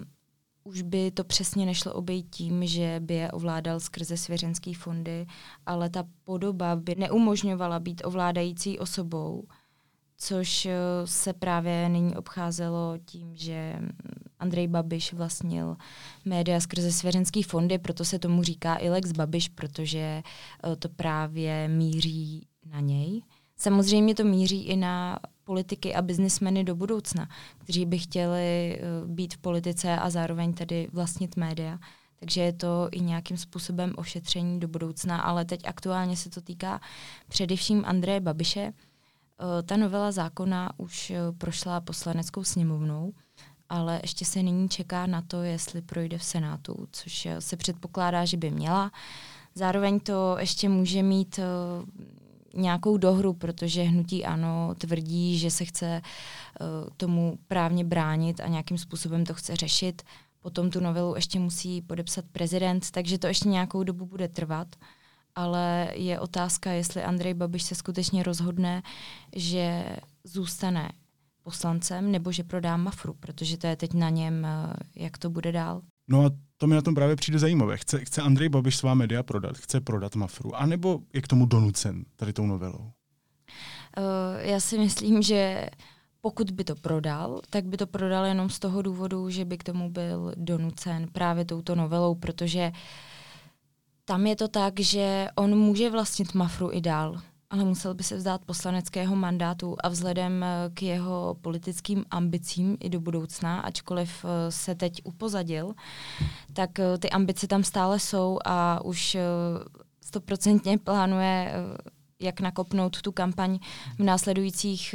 už 0.64 0.82
by 0.82 1.10
to 1.10 1.24
přesně 1.24 1.66
nešlo 1.66 1.92
obejít 1.92 2.26
tím, 2.30 2.66
že 2.66 3.00
by 3.04 3.14
je 3.14 3.30
ovládal 3.30 3.80
skrze 3.80 4.16
svěřenský 4.16 4.74
fondy, 4.74 5.26
ale 5.66 5.90
ta 5.90 6.04
podoba 6.24 6.76
by 6.76 6.94
neumožňovala 6.94 7.80
být 7.80 8.02
ovládající 8.04 8.78
osobou, 8.78 9.44
což 10.18 10.66
eh, 10.66 10.76
se 11.04 11.32
právě 11.32 11.88
nyní 11.88 12.16
obcházelo 12.16 12.98
tím, 13.04 13.36
že 13.36 13.78
Andrej 14.38 14.68
Babiš 14.68 15.12
vlastnil 15.12 15.76
média 16.24 16.60
skrze 16.60 16.92
svěřenský 16.92 17.42
fondy, 17.42 17.78
proto 17.78 18.04
se 18.04 18.18
tomu 18.18 18.42
říká 18.42 18.76
i 18.76 18.90
Lex 18.90 19.12
Babiš, 19.12 19.48
protože 19.48 20.22
uh, 20.66 20.76
to 20.76 20.88
právě 20.88 21.68
míří 21.68 22.46
na 22.66 22.80
něj. 22.80 23.22
Samozřejmě 23.56 24.14
to 24.14 24.24
míří 24.24 24.64
i 24.64 24.76
na 24.76 25.18
politiky 25.46 25.94
a 25.94 26.02
biznismeny 26.02 26.64
do 26.64 26.74
budoucna, 26.74 27.28
kteří 27.58 27.86
by 27.86 27.98
chtěli 27.98 28.78
uh, 29.02 29.10
být 29.10 29.34
v 29.34 29.38
politice 29.38 29.96
a 29.96 30.10
zároveň 30.10 30.52
tedy 30.52 30.88
vlastnit 30.92 31.36
média. 31.36 31.78
Takže 32.20 32.40
je 32.40 32.52
to 32.52 32.88
i 32.92 33.00
nějakým 33.00 33.36
způsobem 33.36 33.92
ošetření 33.96 34.60
do 34.60 34.68
budoucna, 34.68 35.20
ale 35.20 35.44
teď 35.44 35.60
aktuálně 35.66 36.16
se 36.16 36.30
to 36.30 36.40
týká 36.40 36.80
především 37.28 37.84
Andreje 37.86 38.20
Babiše. 38.20 38.72
Uh, 38.72 39.62
ta 39.66 39.76
novela 39.76 40.12
zákona 40.12 40.70
už 40.76 41.10
uh, 41.10 41.36
prošla 41.38 41.80
poslaneckou 41.80 42.44
sněmovnou, 42.44 43.12
ale 43.68 44.00
ještě 44.02 44.24
se 44.24 44.42
nyní 44.42 44.68
čeká 44.68 45.06
na 45.06 45.22
to, 45.22 45.42
jestli 45.42 45.82
projde 45.82 46.18
v 46.18 46.24
Senátu, 46.24 46.88
což 46.92 47.28
se 47.38 47.56
předpokládá, 47.56 48.24
že 48.24 48.36
by 48.36 48.50
měla. 48.50 48.92
Zároveň 49.54 50.00
to 50.00 50.36
ještě 50.38 50.68
může 50.68 51.02
mít 51.02 51.40
nějakou 52.54 52.96
dohru, 52.96 53.32
protože 53.32 53.82
hnutí 53.82 54.24
ano 54.24 54.74
tvrdí, 54.78 55.38
že 55.38 55.50
se 55.50 55.64
chce 55.64 56.02
uh, 56.60 56.66
tomu 56.96 57.38
právně 57.48 57.84
bránit 57.84 58.40
a 58.40 58.46
nějakým 58.46 58.78
způsobem 58.78 59.24
to 59.24 59.34
chce 59.34 59.56
řešit. 59.56 60.02
Potom 60.40 60.70
tu 60.70 60.80
novelu 60.80 61.14
ještě 61.14 61.38
musí 61.38 61.82
podepsat 61.82 62.24
prezident, 62.32 62.90
takže 62.90 63.18
to 63.18 63.26
ještě 63.26 63.48
nějakou 63.48 63.82
dobu 63.82 64.06
bude 64.06 64.28
trvat. 64.28 64.68
Ale 65.34 65.90
je 65.94 66.20
otázka, 66.20 66.70
jestli 66.70 67.02
Andrej 67.02 67.34
Babiš 67.34 67.62
se 67.62 67.74
skutečně 67.74 68.22
rozhodne, 68.22 68.82
že 69.36 69.96
zůstane 70.24 70.92
poslancem 71.42 72.12
nebo 72.12 72.32
že 72.32 72.44
prodá 72.44 72.76
Mafru, 72.76 73.14
protože 73.14 73.56
to 73.56 73.66
je 73.66 73.76
teď 73.76 73.94
na 73.94 74.10
něm, 74.10 74.44
eh, 74.44 74.72
jak 74.96 75.18
to 75.18 75.30
bude 75.30 75.52
dál. 75.52 75.82
No 76.08 76.24
a 76.24 76.30
to 76.56 76.66
mi 76.66 76.74
na 76.74 76.82
tom 76.82 76.94
právě 76.94 77.16
přijde 77.16 77.38
zajímavé. 77.38 77.76
Chce, 77.76 78.04
chce 78.04 78.22
Andrej 78.22 78.48
Babiš 78.48 78.76
svá 78.76 78.94
média 78.94 79.22
prodat, 79.22 79.56
chce 79.56 79.80
prodat 79.80 80.16
Mafru, 80.16 80.56
anebo 80.56 81.00
je 81.12 81.22
k 81.22 81.28
tomu 81.28 81.46
donucen 81.46 82.04
tady 82.16 82.32
tou 82.32 82.46
novelou? 82.46 82.80
Uh, 82.80 84.02
já 84.38 84.60
si 84.60 84.78
myslím, 84.78 85.22
že 85.22 85.66
pokud 86.20 86.50
by 86.50 86.64
to 86.64 86.74
prodal, 86.74 87.40
tak 87.50 87.64
by 87.64 87.76
to 87.76 87.86
prodal 87.86 88.24
jenom 88.24 88.50
z 88.50 88.58
toho 88.58 88.82
důvodu, 88.82 89.30
že 89.30 89.44
by 89.44 89.58
k 89.58 89.64
tomu 89.64 89.90
byl 89.90 90.32
donucen 90.36 91.08
právě 91.12 91.44
touto 91.44 91.74
novelou, 91.74 92.14
protože 92.14 92.72
tam 94.04 94.26
je 94.26 94.36
to 94.36 94.48
tak, 94.48 94.80
že 94.80 95.28
on 95.34 95.58
může 95.58 95.90
vlastnit 95.90 96.34
Mafru 96.34 96.72
i 96.72 96.80
dál 96.80 97.20
ale 97.50 97.64
musel 97.64 97.94
by 97.94 98.02
se 98.02 98.16
vzdát 98.16 98.44
poslaneckého 98.44 99.16
mandátu 99.16 99.76
a 99.80 99.88
vzhledem 99.88 100.42
eh, 100.42 100.70
k 100.74 100.82
jeho 100.82 101.36
politickým 101.40 102.04
ambicím 102.10 102.76
i 102.80 102.88
do 102.88 103.00
budoucna, 103.00 103.60
ačkoliv 103.60 104.24
eh, 104.24 104.52
se 104.52 104.74
teď 104.74 105.00
upozadil, 105.04 105.74
tak 106.52 106.78
eh, 106.78 106.98
ty 106.98 107.10
ambice 107.10 107.46
tam 107.46 107.64
stále 107.64 107.98
jsou 107.98 108.38
a 108.44 108.84
už 108.84 109.16
stoprocentně 110.04 110.78
plánuje 110.78 111.52
jak 112.20 112.40
nakopnout 112.40 113.02
tu 113.02 113.12
kampaň 113.12 113.58
v 113.98 114.02
následujících 114.02 114.94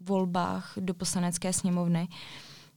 volbách 0.00 0.72
do 0.76 0.94
poslanecké 0.94 1.52
sněmovny. 1.52 2.08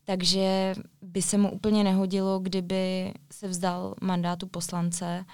Takže 0.06 0.76
by 1.02 1.22
se 1.22 1.38
mu 1.38 1.52
úplně 1.52 1.84
nehodilo, 1.84 2.40
kdyby 2.40 3.14
se 3.32 3.48
vzdal 3.48 3.96
mandátu 4.02 4.48
poslance 4.48 5.26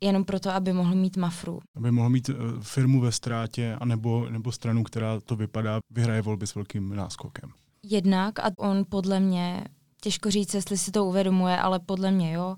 jenom 0.00 0.24
proto, 0.24 0.50
aby 0.50 0.72
mohl 0.72 0.94
mít 0.94 1.16
mafru. 1.16 1.60
Aby 1.76 1.90
mohl 1.90 2.08
mít 2.08 2.28
uh, 2.28 2.36
firmu 2.60 3.00
ve 3.00 3.12
ztrátě, 3.12 3.76
anebo, 3.80 4.30
nebo 4.30 4.52
stranu, 4.52 4.84
která 4.84 5.20
to 5.20 5.36
vypadá, 5.36 5.80
vyhraje 5.90 6.22
volby 6.22 6.46
s 6.46 6.54
velkým 6.54 6.96
náskokem. 6.96 7.50
Jednak 7.82 8.38
a 8.38 8.50
on 8.56 8.84
podle 8.88 9.20
mě, 9.20 9.64
těžko 10.00 10.30
říct, 10.30 10.54
jestli 10.54 10.78
si 10.78 10.90
to 10.90 11.04
uvědomuje, 11.04 11.58
ale 11.58 11.78
podle 11.78 12.10
mě 12.10 12.32
jo, 12.32 12.56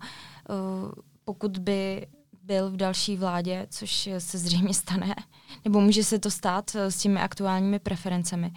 uh, 0.49 0.93
pokud 1.25 1.59
by 1.59 2.07
byl 2.43 2.71
v 2.71 2.77
další 2.77 3.17
vládě, 3.17 3.67
což 3.71 4.09
se 4.19 4.39
zřejmě 4.39 4.75
stane, 4.75 5.15
nebo 5.65 5.81
může 5.81 6.05
se 6.05 6.19
to 6.19 6.31
stát 6.31 6.77
s 6.77 6.99
těmi 6.99 7.21
aktuálními 7.21 7.79
preferencemi, 7.79 8.53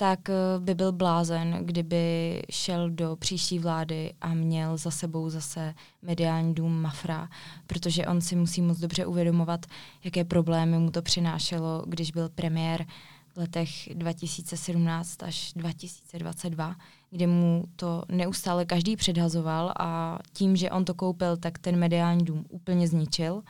tak 0.00 0.30
eh, 0.30 0.34
by 0.58 0.74
byl 0.74 0.92
blázen, 0.92 1.58
kdyby 1.62 2.42
šel 2.50 2.90
do 2.90 3.16
příští 3.16 3.58
vlády 3.58 4.12
a 4.20 4.34
měl 4.34 4.76
za 4.76 4.90
sebou 4.90 5.30
zase 5.30 5.74
mediální 6.02 6.54
dům 6.54 6.82
Mafra, 6.82 7.28
protože 7.66 8.06
on 8.06 8.20
si 8.20 8.36
musí 8.36 8.62
moc 8.62 8.78
dobře 8.78 9.06
uvědomovat, 9.06 9.66
jaké 10.04 10.24
problémy 10.24 10.78
mu 10.78 10.90
to 10.90 11.02
přinášelo, 11.02 11.84
když 11.86 12.10
byl 12.10 12.28
premiér 12.28 12.86
v 13.34 13.36
letech 13.36 13.70
2017 13.94 15.22
až 15.22 15.52
2022, 15.56 16.76
kde 17.10 17.26
mu 17.26 17.64
to 17.76 18.02
neustále 18.08 18.64
každý 18.64 18.96
předhazoval 18.96 19.72
a 19.78 20.18
tím, 20.32 20.56
že 20.56 20.70
on 20.70 20.84
to 20.84 20.94
koupil, 20.94 21.36
tak 21.36 21.58
ten 21.58 21.76
mediální 21.76 22.24
dům 22.24 22.44
úplně 22.48 22.88
zničil. 22.88 23.42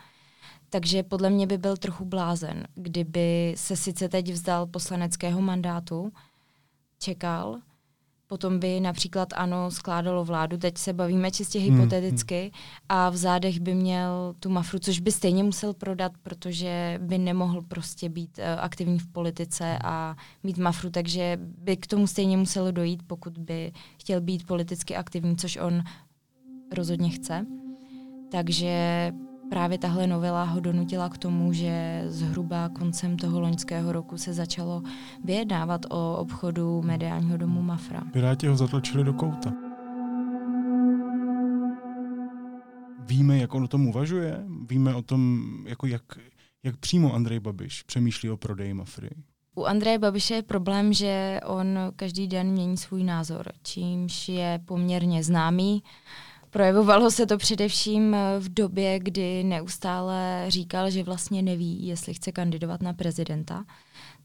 Takže 0.70 1.02
podle 1.02 1.30
mě 1.30 1.46
by 1.46 1.58
byl 1.58 1.76
trochu 1.76 2.04
blázen, 2.04 2.66
kdyby 2.74 3.54
se 3.56 3.76
sice 3.76 4.08
teď 4.08 4.32
vzdal 4.32 4.66
poslaneckého 4.66 5.40
mandátu, 5.40 6.12
čekal, 7.00 7.60
potom 8.26 8.58
by 8.58 8.80
například 8.80 9.28
ano 9.36 9.70
skládalo 9.70 10.24
vládu, 10.24 10.56
teď 10.56 10.78
se 10.78 10.92
bavíme 10.92 11.30
čistě 11.30 11.58
hmm, 11.58 11.78
hypoteticky 11.78 12.40
hmm. 12.40 12.50
a 12.88 13.10
v 13.10 13.16
zádech 13.16 13.60
by 13.60 13.74
měl 13.74 14.34
tu 14.40 14.50
mafru, 14.50 14.78
což 14.78 15.00
by 15.00 15.12
stejně 15.12 15.44
musel 15.44 15.74
prodat, 15.74 16.12
protože 16.22 16.98
by 17.02 17.18
nemohl 17.18 17.62
prostě 17.62 18.08
být 18.08 18.38
uh, 18.38 18.44
aktivní 18.60 18.98
v 18.98 19.08
politice 19.08 19.78
a 19.84 20.16
mít 20.42 20.58
mafru, 20.58 20.90
takže 20.90 21.38
by 21.42 21.76
k 21.76 21.86
tomu 21.86 22.06
stejně 22.06 22.36
muselo 22.36 22.70
dojít, 22.70 23.02
pokud 23.06 23.38
by 23.38 23.72
chtěl 23.98 24.20
být 24.20 24.46
politicky 24.46 24.96
aktivní, 24.96 25.36
což 25.36 25.56
on 25.56 25.82
rozhodně 26.76 27.10
chce. 27.10 27.46
Takže 28.30 29.12
právě 29.50 29.78
tahle 29.78 30.06
novela 30.06 30.44
ho 30.44 30.60
donutila 30.60 31.08
k 31.08 31.18
tomu, 31.18 31.52
že 31.52 32.04
zhruba 32.06 32.68
koncem 32.68 33.16
toho 33.16 33.40
loňského 33.40 33.92
roku 33.92 34.18
se 34.18 34.32
začalo 34.32 34.82
vyjednávat 35.24 35.86
o 35.90 36.16
obchodu 36.16 36.82
mediálního 36.82 37.36
domu 37.36 37.62
Mafra. 37.62 38.00
Piráti 38.12 38.46
ho 38.46 38.56
zatlačili 38.56 39.04
do 39.04 39.12
kouta. 39.12 39.52
Víme, 43.06 43.38
jak 43.38 43.54
on 43.54 43.64
o 43.64 43.68
tom 43.68 43.86
uvažuje? 43.86 44.44
Víme 44.70 44.94
o 44.94 45.02
tom, 45.02 45.42
jako 45.66 45.86
jak, 45.86 46.02
jak 46.62 46.76
přímo 46.76 47.14
Andrej 47.14 47.40
Babiš 47.40 47.82
přemýšlí 47.82 48.30
o 48.30 48.36
prodeji 48.36 48.74
Mafry? 48.74 49.10
U 49.54 49.64
Andreje 49.64 49.98
Babiše 49.98 50.34
je 50.34 50.42
problém, 50.42 50.92
že 50.92 51.40
on 51.46 51.78
každý 51.96 52.28
den 52.28 52.46
mění 52.46 52.76
svůj 52.76 53.04
názor, 53.04 53.52
čímž 53.62 54.28
je 54.28 54.60
poměrně 54.64 55.24
známý. 55.24 55.82
Projevovalo 56.50 57.10
se 57.10 57.26
to 57.26 57.38
především 57.38 58.14
eh, 58.14 58.38
v 58.38 58.54
době, 58.54 58.98
kdy 58.98 59.44
neustále 59.44 60.44
říkal, 60.48 60.90
že 60.90 61.02
vlastně 61.02 61.42
neví, 61.42 61.86
jestli 61.86 62.14
chce 62.14 62.32
kandidovat 62.32 62.82
na 62.82 62.92
prezidenta. 62.92 63.64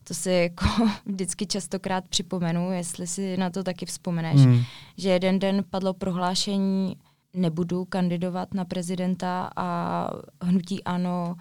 To 0.04 0.14
si 0.14 0.32
jako 0.32 0.66
vždycky 1.06 1.46
častokrát 1.46 2.08
připomenu, 2.08 2.72
jestli 2.72 3.08
si 3.08 3.38
na 3.38 3.50
to 3.50 3.64
taky 3.64 3.86
vzpomeneš, 3.86 4.42
hmm. 4.42 4.64
že 4.98 5.10
jeden 5.10 5.40
den 5.40 5.64
padlo 5.70 5.94
prohlášení, 5.94 6.98
nebudu 7.34 7.86
kandidovat 7.86 8.54
na 8.54 8.66
prezidenta 8.66 9.50
a 9.56 10.10
hnutí 10.42 10.84
ANO 10.84 11.36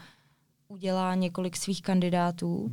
udělá 0.68 1.14
několik 1.14 1.57
svých 1.57 1.83
kandidátů. 1.83 2.70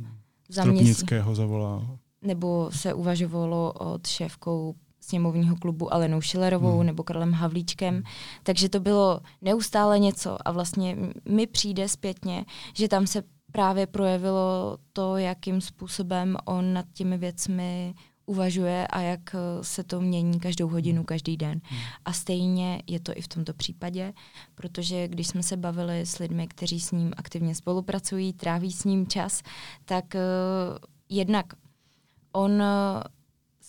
Za 0.48 0.62
Stropnického 0.62 1.34
zavolá. 1.34 1.98
Nebo 2.22 2.70
se 2.72 2.94
uvažovalo 2.94 3.72
od 3.72 4.06
šéfkou 4.06 4.74
sněmovního 5.02 5.56
klubu 5.56 5.94
Alenou 5.94 6.20
Šilerovou 6.20 6.76
hmm. 6.76 6.86
nebo 6.86 7.02
Karlem 7.02 7.32
Havlíčkem. 7.32 7.94
Hmm. 7.94 8.04
Takže 8.42 8.68
to 8.68 8.80
bylo 8.80 9.20
neustále 9.42 9.98
něco 9.98 10.48
a 10.48 10.52
vlastně 10.52 10.96
mi 11.28 11.46
přijde 11.46 11.88
zpětně, 11.88 12.44
že 12.74 12.88
tam 12.88 13.06
se 13.06 13.22
právě 13.52 13.86
projevilo 13.86 14.78
to, 14.92 15.16
jakým 15.16 15.60
způsobem 15.60 16.36
on 16.44 16.72
nad 16.72 16.86
těmi 16.92 17.18
věcmi 17.18 17.94
uvažuje 18.26 18.86
a 18.86 19.00
jak 19.00 19.34
eh, 19.34 19.64
se 19.64 19.84
to 19.84 20.00
mění 20.00 20.40
každou 20.40 20.68
hodinu, 20.68 20.96
hmm. 20.96 21.04
každý 21.04 21.36
den. 21.36 21.60
Hmm. 21.64 21.80
A 22.04 22.12
stejně 22.12 22.82
je 22.86 23.00
to 23.00 23.12
i 23.16 23.20
v 23.22 23.28
tomto 23.28 23.54
případě, 23.54 24.12
protože 24.54 25.08
když 25.08 25.28
jsme 25.28 25.42
se 25.42 25.56
bavili 25.56 26.00
s 26.00 26.18
lidmi, 26.18 26.48
kteří 26.48 26.80
s 26.80 26.90
ním 26.90 27.12
aktivně 27.16 27.54
spolupracují, 27.54 28.32
tráví 28.32 28.72
s 28.72 28.84
ním 28.84 29.06
čas, 29.06 29.42
tak 29.84 30.04
uh, 30.14 30.78
jednak 31.08 31.46
on 32.32 32.52
uh, 32.52 33.02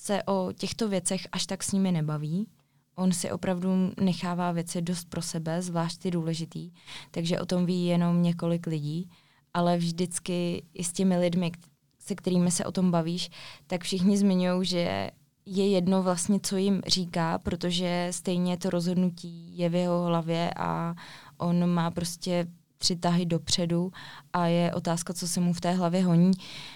se 0.03 0.23
o 0.23 0.51
těchto 0.51 0.89
věcech 0.89 1.27
až 1.31 1.45
tak 1.45 1.63
s 1.63 1.71
nimi 1.71 1.91
nebaví. 1.91 2.47
On 2.95 3.11
si 3.11 3.31
opravdu 3.31 3.69
nechává 3.99 4.51
věci 4.51 4.81
dost 4.81 5.09
pro 5.09 5.21
sebe, 5.21 5.61
zvlášť 5.61 6.01
ty 6.01 6.11
důležitý, 6.11 6.71
takže 7.11 7.39
o 7.39 7.45
tom 7.45 7.65
ví 7.65 7.85
jenom 7.85 8.21
několik 8.21 8.67
lidí, 8.67 9.09
ale 9.53 9.77
vždycky 9.77 10.63
i 10.73 10.83
s 10.83 10.91
těmi 10.91 11.17
lidmi, 11.17 11.51
se 11.99 12.15
kterými 12.15 12.51
se 12.51 12.65
o 12.65 12.71
tom 12.71 12.91
bavíš, 12.91 13.29
tak 13.67 13.83
všichni 13.83 14.17
zmiňují, 14.17 14.67
že 14.67 15.11
je 15.45 15.69
jedno 15.69 16.03
vlastně, 16.03 16.39
co 16.39 16.57
jim 16.57 16.81
říká, 16.87 17.39
protože 17.39 18.07
stejně 18.11 18.57
to 18.57 18.69
rozhodnutí 18.69 19.57
je 19.57 19.69
v 19.69 19.75
jeho 19.75 20.05
hlavě 20.05 20.53
a 20.57 20.95
on 21.37 21.69
má 21.69 21.91
prostě 21.91 22.47
tři 22.77 22.95
tahy 22.95 23.25
dopředu 23.25 23.91
a 24.33 24.47
je 24.47 24.73
otázka, 24.73 25.13
co 25.13 25.27
se 25.27 25.39
mu 25.39 25.53
v 25.53 25.61
té 25.61 25.71
hlavě 25.71 26.03
honí. 26.03 26.31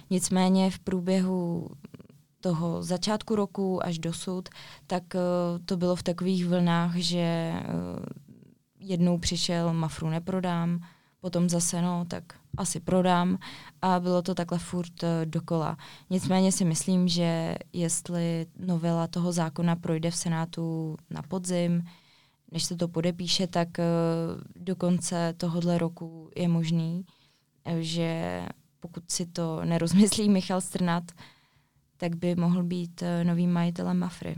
Nicméně 0.10 0.72
v 0.72 0.80
průběhu 0.80 1.68
toho 2.42 2.84
začátku 2.84 3.36
roku 3.36 3.86
až 3.86 4.00
dosud, 4.00 4.50
tak 4.88 5.04
uh, 5.16 5.22
to 5.66 5.78
bylo 5.78 5.96
v 5.96 6.04
takových 6.04 6.46
vlnách, 6.46 6.96
že 6.96 7.54
uh, 7.54 8.06
jednou 8.80 9.18
přišel 9.18 9.74
Mafru 9.74 10.10
neprodám, 10.10 10.80
potom 11.22 11.50
zase 11.50 11.82
no, 11.82 12.06
tak 12.08 12.24
asi 12.58 12.80
prodám 12.80 13.38
a 13.82 14.00
bylo 14.00 14.22
to 14.22 14.36
takhle 14.36 14.60
furt 14.60 15.04
uh, 15.04 15.10
dokola. 15.26 15.78
Nicméně 16.10 16.52
si 16.52 16.66
myslím, 16.66 17.08
že 17.08 17.56
jestli 17.74 18.46
novela 18.60 19.08
toho 19.08 19.32
zákona 19.32 19.76
projde 19.76 20.12
v 20.12 20.16
Senátu 20.16 20.98
na 21.10 21.22
podzim, 21.22 21.84
než 22.52 22.64
se 22.64 22.76
to 22.76 22.88
podepíše, 22.88 23.48
tak 23.48 23.68
uh, 23.78 24.64
do 24.64 24.76
konce 24.76 25.34
tohohle 25.38 25.78
roku 25.78 26.30
je 26.36 26.48
možný, 26.48 27.06
že 27.80 28.42
pokud 28.80 29.12
si 29.12 29.26
to 29.26 29.66
nerozmyslí 29.66 30.30
Michal 30.30 30.62
Strnat, 30.62 31.04
tak 31.98 32.16
by 32.16 32.36
mohl 32.36 32.64
být 32.64 33.02
uh, 33.02 33.28
novým 33.28 33.52
majitelem 33.52 33.98
Mafry. 34.00 34.36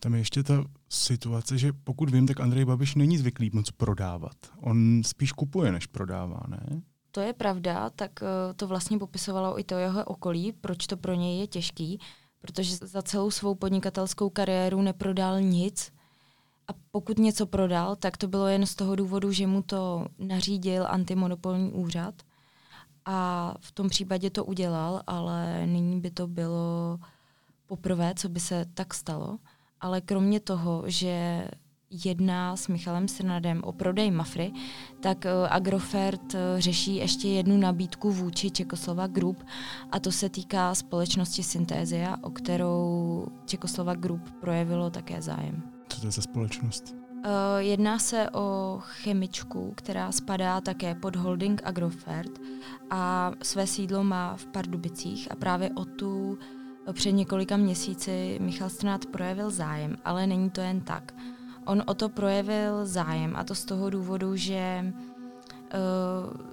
Tam 0.00 0.14
je 0.14 0.20
ještě 0.20 0.42
ta 0.42 0.64
situace, 0.88 1.58
že 1.58 1.72
pokud 1.72 2.10
vím, 2.10 2.26
tak 2.26 2.40
Andrej 2.40 2.64
Babiš 2.64 2.94
není 2.94 3.18
zvyklý 3.18 3.50
moc 3.52 3.70
prodávat. 3.70 4.36
On 4.60 5.02
spíš 5.04 5.32
kupuje, 5.32 5.72
než 5.72 5.86
prodává, 5.86 6.40
ne? 6.48 6.82
To 7.10 7.20
je 7.20 7.32
pravda, 7.32 7.90
tak 7.90 8.10
uh, 8.22 8.28
to 8.56 8.66
vlastně 8.66 8.98
popisovalo 8.98 9.60
i 9.60 9.64
to 9.64 9.74
jeho 9.74 10.04
okolí, 10.04 10.52
proč 10.52 10.86
to 10.86 10.96
pro 10.96 11.14
něj 11.14 11.38
je 11.38 11.46
těžký, 11.46 12.00
protože 12.40 12.76
za 12.76 13.02
celou 13.02 13.30
svou 13.30 13.54
podnikatelskou 13.54 14.30
kariéru 14.30 14.82
neprodal 14.82 15.40
nic 15.40 15.92
a 16.68 16.72
pokud 16.90 17.18
něco 17.18 17.46
prodal, 17.46 17.96
tak 17.96 18.16
to 18.16 18.28
bylo 18.28 18.46
jen 18.46 18.66
z 18.66 18.74
toho 18.74 18.96
důvodu, 18.96 19.32
že 19.32 19.46
mu 19.46 19.62
to 19.62 20.06
nařídil 20.18 20.86
antimonopolní 20.88 21.72
úřad 21.72 22.14
a 23.04 23.54
v 23.60 23.72
tom 23.72 23.88
případě 23.88 24.30
to 24.30 24.44
udělal, 24.44 25.02
ale 25.06 25.66
nyní 25.66 26.00
by 26.00 26.10
to 26.10 26.26
bylo 26.26 26.98
poprvé, 27.66 28.14
co 28.16 28.28
by 28.28 28.40
se 28.40 28.66
tak 28.74 28.94
stalo. 28.94 29.38
Ale 29.80 30.00
kromě 30.00 30.40
toho, 30.40 30.82
že 30.86 31.44
jedná 32.04 32.56
s 32.56 32.68
Michalem 32.68 33.08
Srnadem 33.08 33.60
o 33.64 33.72
prodej 33.72 34.10
Mafry, 34.10 34.52
tak 35.00 35.24
uh, 35.24 35.48
Agrofert 35.50 36.34
uh, 36.34 36.40
řeší 36.58 36.96
ještě 36.96 37.28
jednu 37.28 37.56
nabídku 37.56 38.10
vůči 38.10 38.50
Čekoslova 38.50 39.06
Group 39.06 39.44
a 39.92 40.00
to 40.00 40.12
se 40.12 40.28
týká 40.28 40.74
společnosti 40.74 41.42
Synthesia, 41.42 42.16
o 42.22 42.30
kterou 42.30 43.26
Čekoslova 43.46 43.94
Group 43.94 44.30
projevilo 44.40 44.90
také 44.90 45.22
zájem. 45.22 45.62
Co 45.88 46.00
to 46.00 46.06
je 46.06 46.10
za 46.10 46.22
společnost? 46.22 46.99
Uh, 47.26 47.26
jedná 47.58 47.98
se 47.98 48.30
o 48.30 48.78
chemičku, 48.80 49.72
která 49.76 50.12
spadá 50.12 50.60
také 50.60 50.94
pod 50.94 51.16
holding 51.16 51.62
Agrofert 51.64 52.30
a 52.90 53.32
své 53.42 53.66
sídlo 53.66 54.04
má 54.04 54.36
v 54.36 54.46
Pardubicích 54.46 55.32
a 55.32 55.36
právě 55.36 55.70
o 55.74 55.84
tu 55.84 56.38
před 56.92 57.12
několika 57.12 57.56
měsíci 57.56 58.38
Michal 58.40 58.68
Strnát 58.68 59.06
projevil 59.06 59.50
zájem, 59.50 59.96
ale 60.04 60.26
není 60.26 60.50
to 60.50 60.60
jen 60.60 60.80
tak. 60.80 61.14
On 61.66 61.82
o 61.86 61.94
to 61.94 62.08
projevil 62.08 62.86
zájem 62.86 63.36
a 63.36 63.44
to 63.44 63.54
z 63.54 63.64
toho 63.64 63.90
důvodu, 63.90 64.36
že 64.36 64.92
uh, 65.74 66.50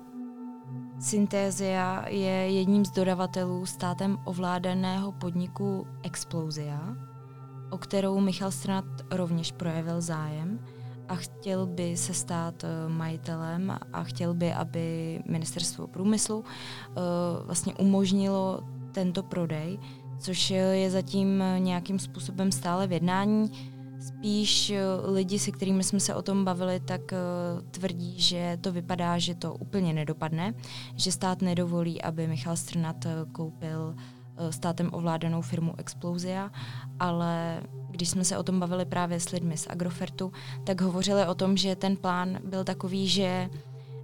Syntézia 0.99 2.06
je 2.08 2.51
jedním 2.51 2.86
z 2.86 2.91
dodavatelů 2.91 3.65
státem 3.65 4.17
ovládaného 4.25 5.12
podniku 5.12 5.88
Explozia, 6.03 6.95
o 7.69 7.77
kterou 7.77 8.19
Michal 8.19 8.51
Stranat 8.51 8.86
rovněž 9.12 9.51
projevil 9.51 10.01
zájem 10.01 10.60
a 11.10 11.15
chtěl 11.15 11.65
by 11.65 11.97
se 11.97 12.13
stát 12.13 12.63
uh, 12.63 12.93
majitelem 12.93 13.77
a 13.93 14.03
chtěl 14.03 14.34
by, 14.34 14.53
aby 14.53 15.19
ministerstvo 15.25 15.88
průmyslu 15.88 16.38
uh, 16.38 16.45
vlastně 17.45 17.73
umožnilo 17.75 18.60
tento 18.91 19.23
prodej, 19.23 19.80
což 20.19 20.49
je 20.49 20.91
zatím 20.91 21.43
nějakým 21.58 21.99
způsobem 21.99 22.51
stále 22.51 22.88
v 22.88 22.91
jednání. 22.91 23.51
Spíš 23.99 24.69
eh, 24.69 24.82
lidi, 25.12 25.39
se 25.39 25.51
kterými 25.51 25.84
jsme 25.84 25.99
se 25.99 26.15
o 26.15 26.21
tom 26.21 26.45
bavili, 26.45 26.80
tak 26.80 27.01
tvrdí, 27.71 28.21
že 28.21 28.58
to 28.62 28.71
vypadá, 28.71 29.17
že 29.17 29.36
to 29.36 29.53
úplně 29.53 29.93
nedopadne, 29.93 30.53
že 30.95 31.12
stát 31.12 31.41
nedovolí, 31.41 32.01
aby 32.01 32.27
Michal 32.27 32.56
Strnat 32.58 33.06
koupil 33.32 33.93
uh, 33.95 34.16
státem 34.50 34.89
ovládanou 34.93 35.41
firmu 35.41 35.73
Explozia, 35.78 36.52
ale 37.00 37.62
když 37.89 38.10
jsme 38.10 38.23
se 38.26 38.38
o 38.38 38.43
tom 38.43 38.60
bavili 38.60 38.86
právě 38.86 39.19
s 39.19 39.30
lidmi 39.30 39.58
z 39.58 39.67
Agrofertu, 39.69 40.32
tak 40.63 40.82
hovořili 40.82 41.28
o 41.28 41.36
tom, 41.36 41.58
že 41.58 41.76
ten 41.76 41.95
plán 41.95 42.39
byl 42.43 42.63
takový, 42.63 43.08
že 43.08 43.50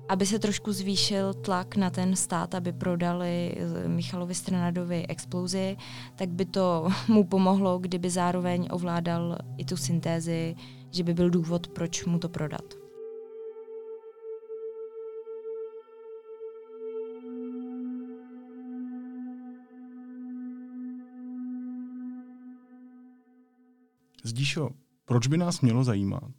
aby 0.09 0.25
se 0.25 0.39
trošku 0.39 0.71
zvýšil 0.71 1.33
tlak 1.33 1.75
na 1.75 1.89
ten 1.89 2.15
stát, 2.15 2.55
aby 2.55 2.71
prodali 2.71 3.55
eh, 3.57 3.87
Michalovi 3.87 4.35
Stranadovi 4.35 5.07
explozi, 5.07 5.77
tak 6.15 6.29
by 6.29 6.45
to 6.45 6.87
mu 7.07 7.23
pomohlo, 7.23 7.79
kdyby 7.79 8.09
zároveň 8.09 8.67
ovládal 8.71 9.37
i 9.57 9.65
tu 9.65 9.77
syntézi, 9.77 10.55
že 10.91 11.03
by 11.03 11.13
byl 11.13 11.29
důvod, 11.29 11.67
proč 11.67 12.05
mu 12.05 12.19
to 12.19 12.29
prodat. 12.29 12.82
Zdíšo, 24.23 24.69
proč 25.05 25.27
by 25.27 25.37
nás 25.37 25.61
mělo 25.61 25.83
zajímat, 25.83 26.31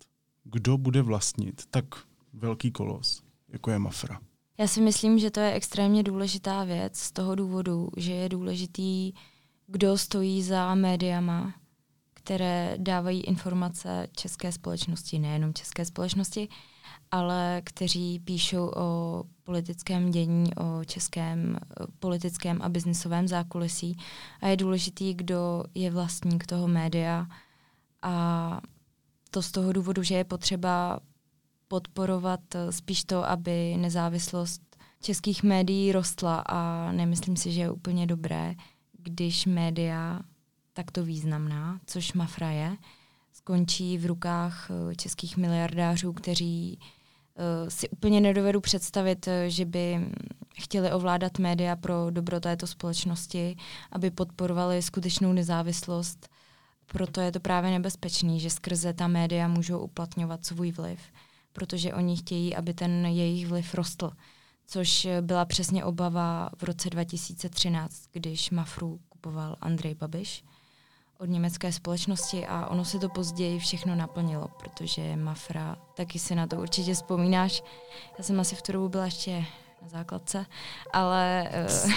kdo 0.44 0.78
bude 0.78 1.02
vlastnit 1.02 1.62
tak 1.70 1.84
velký 2.32 2.70
kolos? 2.70 3.22
jako 3.54 3.70
je 3.70 3.78
Mafra? 3.78 4.20
Já 4.58 4.66
si 4.66 4.80
myslím, 4.80 5.18
že 5.18 5.30
to 5.30 5.40
je 5.40 5.52
extrémně 5.52 6.02
důležitá 6.02 6.64
věc 6.64 6.98
z 6.98 7.12
toho 7.12 7.34
důvodu, 7.34 7.88
že 7.96 8.12
je 8.12 8.28
důležitý, 8.28 9.12
kdo 9.66 9.98
stojí 9.98 10.42
za 10.42 10.74
médiama, 10.74 11.54
které 12.14 12.74
dávají 12.78 13.20
informace 13.20 14.06
české 14.16 14.52
společnosti, 14.52 15.18
nejenom 15.18 15.54
české 15.54 15.84
společnosti, 15.84 16.48
ale 17.10 17.62
kteří 17.64 18.18
píšou 18.18 18.70
o 18.76 19.24
politickém 19.44 20.10
dění, 20.10 20.54
o 20.54 20.84
českém 20.84 21.58
politickém 21.98 22.62
a 22.62 22.68
biznisovém 22.68 23.28
zákulisí. 23.28 23.96
A 24.40 24.48
je 24.48 24.56
důležitý, 24.56 25.14
kdo 25.14 25.64
je 25.74 25.90
vlastník 25.90 26.46
toho 26.46 26.68
média. 26.68 27.26
A 28.04 28.60
to 29.30 29.42
z 29.42 29.50
toho 29.50 29.72
důvodu, 29.72 30.02
že 30.02 30.14
je 30.14 30.24
potřeba 30.24 31.00
podporovat 31.68 32.40
eh, 32.54 32.72
spíš 32.72 33.04
to, 33.04 33.28
aby 33.28 33.76
nezávislost 33.76 34.62
českých 35.00 35.42
médií 35.42 35.92
rostla 35.92 36.36
a 36.46 36.92
nemyslím 36.92 37.36
si, 37.36 37.52
že 37.52 37.60
je 37.60 37.70
úplně 37.70 38.06
dobré, 38.06 38.54
když 38.98 39.46
média 39.46 40.20
takto 40.72 41.04
významná, 41.04 41.80
což 41.86 42.12
Mafra 42.12 42.50
je, 42.50 42.76
skončí 43.32 43.98
v 43.98 44.06
rukách 44.06 44.70
eh, 44.70 44.94
českých 44.94 45.36
miliardářů, 45.36 46.12
kteří 46.12 46.78
uh, 46.78 47.68
si 47.68 47.88
úplně 47.88 48.20
nedovedu 48.20 48.60
představit, 48.60 49.28
že 49.46 49.64
by 49.64 50.10
chtěli 50.62 50.92
ovládat 50.92 51.38
média 51.38 51.76
pro 51.76 52.10
dobro 52.10 52.40
této 52.40 52.66
společnosti, 52.66 53.56
aby 53.92 54.10
podporovali 54.10 54.82
skutečnou 54.82 55.32
nezávislost. 55.32 56.28
Proto 56.86 57.20
je 57.20 57.32
to 57.32 57.40
právě 57.40 57.70
nebezpečný, 57.70 58.40
že 58.40 58.50
skrze 58.50 58.92
ta 58.92 59.08
média 59.08 59.48
můžou 59.48 59.78
uplatňovat 59.78 60.46
svůj 60.46 60.72
vliv 60.72 61.00
protože 61.54 61.94
oni 61.94 62.16
chtějí, 62.16 62.56
aby 62.56 62.74
ten 62.74 63.06
jejich 63.06 63.46
vliv 63.46 63.74
rostl. 63.74 64.10
Což 64.66 65.08
byla 65.20 65.44
přesně 65.44 65.84
obava 65.84 66.50
v 66.56 66.62
roce 66.62 66.90
2013, 66.90 68.08
když 68.12 68.50
Mafru 68.50 69.00
kupoval 69.08 69.56
Andrej 69.60 69.94
Babiš 69.94 70.44
od 71.18 71.24
německé 71.24 71.72
společnosti 71.72 72.46
a 72.46 72.66
ono 72.66 72.84
se 72.84 72.98
to 72.98 73.08
později 73.08 73.58
všechno 73.58 73.94
naplnilo, 73.94 74.48
protože 74.48 75.16
Mafra, 75.16 75.76
taky 75.94 76.18
si 76.18 76.34
na 76.34 76.46
to 76.46 76.56
určitě 76.56 76.94
vzpomínáš. 76.94 77.62
Já 78.18 78.24
jsem 78.24 78.40
asi 78.40 78.56
v 78.56 78.62
tu 78.62 78.72
dobu 78.72 78.88
byla 78.88 79.04
ještě 79.04 79.44
na 79.82 79.88
základce, 79.88 80.46
ale... 80.92 81.50
Uh... 81.84 81.92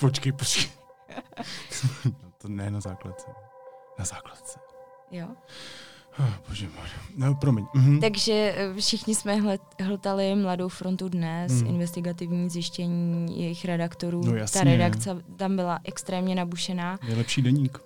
Počkej, 0.00 0.32
počkej. 0.32 0.70
to 2.38 2.48
ne 2.48 2.70
na 2.70 2.80
základce. 2.80 3.51
Na 4.02 4.06
základce. 4.06 4.58
Jo. 5.10 5.28
Oh, 6.18 6.34
bože, 6.48 6.66
bože. 6.66 6.94
No, 7.16 7.34
promiň. 7.34 7.66
Mhm. 7.74 8.00
Takže 8.00 8.54
eh, 8.56 8.74
všichni 8.80 9.14
jsme 9.14 9.36
hltali 9.80 10.34
Mladou 10.34 10.68
frontu 10.68 11.08
dnes, 11.08 11.52
mhm. 11.52 11.66
investigativní 11.66 12.50
zjištění 12.50 13.40
jejich 13.40 13.64
redaktorů. 13.64 14.22
No, 14.24 14.34
jasně. 14.34 14.60
Ta 14.60 14.64
redakce 14.64 15.22
tam 15.36 15.56
byla 15.56 15.78
extrémně 15.84 16.34
nabušená. 16.34 16.98
Je 17.08 17.16
lepší 17.16 17.42
deník. 17.42 17.78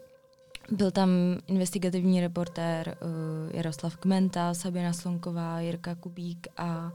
Byl 0.71 0.91
tam 0.91 1.09
investigativní 1.47 2.21
reportér 2.21 2.97
uh, 3.01 3.57
Jaroslav 3.57 3.97
Kmenta, 3.97 4.55
Sabina 4.55 4.93
Slonková, 4.93 5.61
Jirka 5.61 5.95
Kubík 5.95 6.47
a 6.57 6.93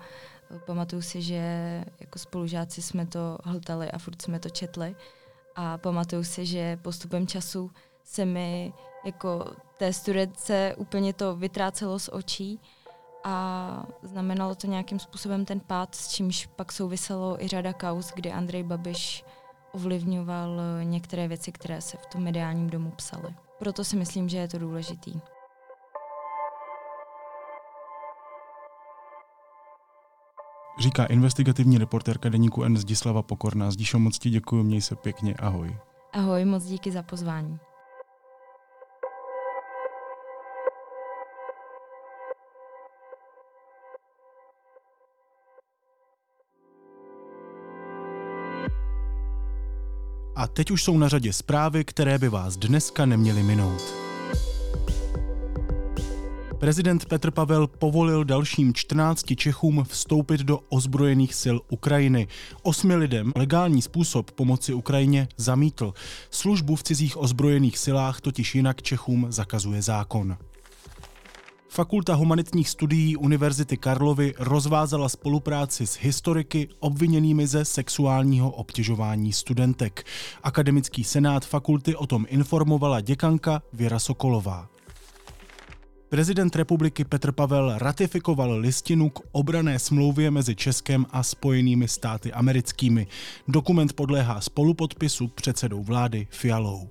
uh, 0.52 0.60
pamatuju 0.60 1.02
si, 1.02 1.22
že 1.22 1.42
jako 2.00 2.20
spolužáci 2.20 2.82
jsme 2.82 3.06
to 3.06 3.38
hltali 3.44 3.92
a 3.92 3.98
furt 3.98 4.22
jsme 4.22 4.40
to 4.40 4.50
četli. 4.50 4.96
A 5.56 5.78
pamatuju 5.78 6.24
si, 6.24 6.46
že 6.46 6.78
postupem 6.82 7.28
času 7.28 7.72
se 8.04 8.26
mi 8.26 8.74
jako 9.06 9.46
té 9.78 9.94
studence 9.94 10.76
úplně 10.78 11.14
to 11.14 11.36
vytrácelo 11.36 12.00
z 12.00 12.10
očí 12.14 12.60
a 13.24 13.84
znamenalo 14.02 14.56
to 14.56 14.68
nějakým 14.68 15.00
způsobem 15.00 15.46
ten 15.46 15.60
pád, 15.60 15.96
s 15.96 16.08
čímž 16.08 16.46
pak 16.46 16.72
souviselo 16.72 17.44
i 17.44 17.48
řada 17.48 17.74
kaus, 17.74 18.12
kdy 18.16 18.32
Andrej 18.32 18.64
Babiš 18.64 19.26
ovlivňoval 19.72 20.60
některé 20.84 21.28
věci, 21.28 21.52
které 21.52 21.82
se 21.82 21.98
v 21.98 22.06
tom 22.06 22.24
mediálním 22.24 22.70
domu 22.70 22.92
psaly. 22.92 23.36
Proto 23.60 23.84
si 23.84 23.96
myslím, 23.96 24.30
že 24.30 24.38
je 24.38 24.48
to 24.48 24.60
důležitý. 24.60 25.14
Říká 30.80 31.06
investigativní 31.06 31.78
reportérka 31.78 32.30
deníku 32.30 32.64
N 32.64 32.78
Zdislava 32.78 33.22
Pokorná. 33.22 33.72
Zdíšo, 33.72 34.00
moc 34.00 34.20
ti 34.20 34.30
děkuji, 34.30 34.64
měj 34.64 34.82
se 34.82 34.96
pěkně, 34.96 35.36
ahoj. 35.40 35.78
Ahoj, 36.14 36.46
moc 36.46 36.64
díky 36.64 36.92
za 36.92 37.04
pozvání. 37.04 37.60
A 50.42 50.48
teď 50.48 50.72
už 50.72 50.84
jsou 50.84 50.98
na 50.98 51.08
řadě 51.08 51.34
zprávy, 51.34 51.86
které 51.86 52.18
by 52.18 52.30
vás 52.30 52.58
dneska 52.58 53.06
neměly 53.06 53.44
minout. 53.44 53.82
Prezident 56.60 57.06
Petr 57.06 57.32
Pavel 57.32 57.68
povolil 57.68 58.24
dalším 58.24 58.74
14 58.74 59.26
Čechům 59.36 59.84
vstoupit 59.84 60.42
do 60.42 60.60
ozbrojených 60.70 61.34
sil 61.42 61.58
Ukrajiny. 61.70 62.28
Osmi 62.64 62.96
lidem 62.96 63.32
legální 63.36 63.82
způsob 63.82 64.32
pomoci 64.32 64.74
Ukrajině 64.74 65.28
zamítl. 65.38 65.94
Službu 66.30 66.76
v 66.76 66.84
cizích 66.84 67.18
ozbrojených 67.18 67.78
silách 67.78 68.22
totiž 68.22 68.56
jinak 68.56 68.82
Čechům 68.82 69.26
zakazuje 69.30 69.82
zákon. 69.82 70.38
Fakulta 71.74 72.14
humanitních 72.16 72.70
studií 72.70 73.18
Univerzity 73.18 73.78
Karlovy 73.78 74.34
rozvázala 74.40 75.10
spolupráci 75.10 75.88
s 75.88 75.98
historiky 75.98 76.68
obviněnými 76.80 77.48
ze 77.48 77.66
sexuálního 77.66 78.52
obtěžování 78.52 79.34
studentek. 79.34 80.06
Akademický 80.44 81.04
senát 81.04 81.46
fakulty 81.46 81.96
o 81.96 82.08
tom 82.08 82.26
informovala 82.30 83.02
děkanka 83.02 83.62
Věra 83.74 84.00
Sokolová. 84.00 84.70
Prezident 86.10 86.56
republiky 86.56 87.04
Petr 87.04 87.32
Pavel 87.32 87.78
ratifikoval 87.78 88.58
listinu 88.58 89.10
k 89.10 89.20
obrané 89.32 89.80
smlouvě 89.80 90.32
mezi 90.32 90.56
Českem 90.56 91.06
a 91.12 91.24
Spojenými 91.24 91.88
státy 91.88 92.34
americkými. 92.34 93.08
Dokument 93.48 93.94
podléhá 93.94 94.42
spolupodpisu 94.42 95.28
předsedou 95.28 95.84
vlády 95.84 96.28
Fialou. 96.30 96.90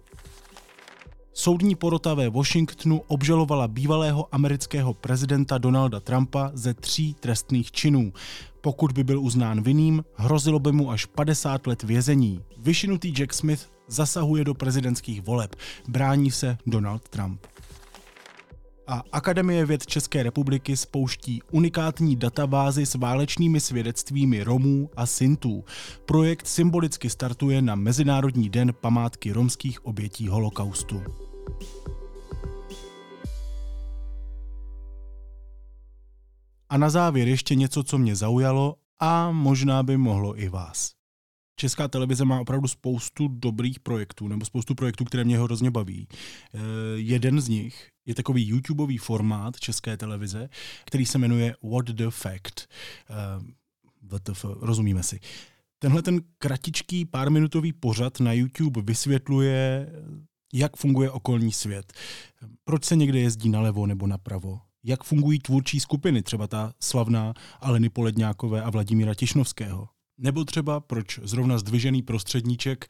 Soudní 1.40 1.74
porota 1.74 2.14
ve 2.14 2.30
Washingtonu 2.30 3.02
obžalovala 3.06 3.68
bývalého 3.68 4.34
amerického 4.34 4.94
prezidenta 4.94 5.58
Donalda 5.58 6.00
Trumpa 6.00 6.50
ze 6.54 6.74
tří 6.74 7.14
trestných 7.14 7.72
činů. 7.72 8.12
Pokud 8.60 8.92
by 8.92 9.04
byl 9.04 9.20
uznán 9.20 9.62
vinným, 9.62 10.04
hrozilo 10.14 10.58
by 10.58 10.72
mu 10.72 10.90
až 10.90 11.06
50 11.06 11.66
let 11.66 11.82
vězení. 11.82 12.40
Vyšinutý 12.58 13.12
Jack 13.12 13.34
Smith 13.34 13.70
zasahuje 13.88 14.44
do 14.44 14.54
prezidentských 14.54 15.22
voleb. 15.22 15.56
Brání 15.88 16.30
se 16.30 16.58
Donald 16.66 17.08
Trump 17.08 17.46
a 18.86 19.02
Akademie 19.12 19.66
věd 19.66 19.86
České 19.86 20.22
republiky 20.22 20.76
spouští 20.76 21.42
unikátní 21.50 22.16
databázy 22.16 22.86
s 22.86 22.94
válečnými 22.94 23.60
svědectvími 23.60 24.44
Romů 24.44 24.90
a 24.96 25.06
Sintů. 25.06 25.64
Projekt 26.06 26.46
symbolicky 26.46 27.10
startuje 27.10 27.62
na 27.62 27.74
Mezinárodní 27.74 28.50
den 28.50 28.72
památky 28.80 29.32
romských 29.32 29.86
obětí 29.86 30.28
holokaustu. 30.28 31.02
A 36.68 36.76
na 36.78 36.90
závěr 36.90 37.28
ještě 37.28 37.54
něco, 37.54 37.84
co 37.84 37.98
mě 37.98 38.16
zaujalo 38.16 38.76
a 39.00 39.30
možná 39.30 39.82
by 39.82 39.96
mohlo 39.96 40.40
i 40.40 40.48
vás. 40.48 40.92
Česká 41.56 41.88
televize 41.88 42.24
má 42.24 42.40
opravdu 42.40 42.68
spoustu 42.68 43.28
dobrých 43.28 43.80
projektů, 43.80 44.28
nebo 44.28 44.44
spoustu 44.44 44.74
projektů, 44.74 45.04
které 45.04 45.24
mě 45.24 45.38
hrozně 45.38 45.70
baví. 45.70 46.08
E, 46.10 46.58
jeden 46.94 47.40
z 47.40 47.48
nich 47.48 47.88
je 48.06 48.14
takový 48.14 48.48
YouTubeový 48.48 48.98
formát 48.98 49.60
České 49.60 49.96
televize, 49.96 50.48
který 50.84 51.06
se 51.06 51.18
jmenuje 51.18 51.54
What 51.62 51.86
the 51.86 52.06
Fact. 52.10 52.60
E, 52.60 52.66
WTF, 54.02 54.44
rozumíme 54.44 55.02
si. 55.02 55.20
Tenhle 55.78 56.02
ten 56.02 56.20
kratičký 56.38 57.04
párminutový 57.04 57.72
pořad 57.72 58.20
na 58.20 58.32
YouTube 58.32 58.82
vysvětluje, 58.82 59.92
jak 60.52 60.76
funguje 60.76 61.10
okolní 61.10 61.52
svět. 61.52 61.92
Proč 62.64 62.84
se 62.84 62.96
někde 62.96 63.18
jezdí 63.18 63.48
nalevo 63.48 63.86
nebo 63.86 64.06
napravo? 64.06 64.60
Jak 64.84 65.04
fungují 65.04 65.38
tvůrčí 65.38 65.80
skupiny, 65.80 66.22
třeba 66.22 66.46
ta 66.46 66.72
slavná 66.80 67.34
Aleny 67.60 67.88
Poledňákové 67.88 68.62
a 68.62 68.70
Vladimíra 68.70 69.14
Tišnovského? 69.14 69.88
Nebo 70.18 70.44
třeba 70.44 70.80
proč 70.80 71.18
zrovna 71.22 71.58
zdvižený 71.58 72.02
prostředníček 72.02 72.86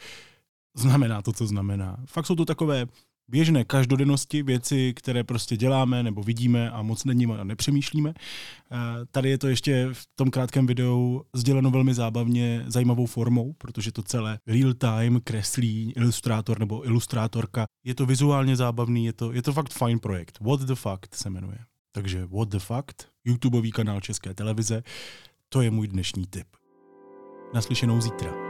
znamená 0.76 1.22
to, 1.22 1.32
co 1.32 1.46
znamená. 1.46 1.96
Fakt 2.06 2.26
jsou 2.26 2.34
to 2.34 2.44
takové 2.44 2.86
běžné 3.30 3.64
každodennosti, 3.64 4.42
věci, 4.42 4.94
které 4.94 5.24
prostě 5.24 5.56
děláme 5.56 6.02
nebo 6.02 6.22
vidíme 6.22 6.70
a 6.70 6.82
moc 6.82 7.04
není 7.04 7.26
a 7.26 7.44
nepřemýšlíme. 7.44 8.14
Eh, 8.14 8.76
tady 9.10 9.30
je 9.30 9.38
to 9.38 9.48
ještě 9.48 9.88
v 9.92 10.06
tom 10.16 10.30
krátkém 10.30 10.66
videu 10.66 11.22
sděleno 11.34 11.70
velmi 11.70 11.94
zábavně, 11.94 12.64
zajímavou 12.66 13.06
formou, 13.06 13.52
protože 13.58 13.92
to 13.92 14.02
celé 14.02 14.38
real 14.46 14.74
time 14.74 15.20
kreslí 15.24 15.92
ilustrátor 15.96 16.60
nebo 16.60 16.86
ilustrátorka. 16.86 17.64
Je 17.84 17.94
to 17.94 18.06
vizuálně 18.06 18.56
zábavný, 18.56 19.04
je 19.04 19.12
to, 19.12 19.32
je 19.32 19.42
to 19.42 19.52
fakt 19.52 19.72
fajn 19.72 19.98
projekt. 19.98 20.38
What 20.40 20.60
the 20.60 20.74
Fact 20.74 21.14
se 21.14 21.30
jmenuje. 21.30 21.58
Takže 21.92 22.26
What 22.26 22.48
the 22.48 22.58
Fact, 22.58 23.08
YouTubeový 23.24 23.72
kanál 23.72 24.00
České 24.00 24.34
televize, 24.34 24.82
to 25.48 25.62
je 25.62 25.70
můj 25.70 25.88
dnešní 25.88 26.26
tip. 26.26 26.46
Naslyšenou 27.54 28.00
zítra. 28.00 28.49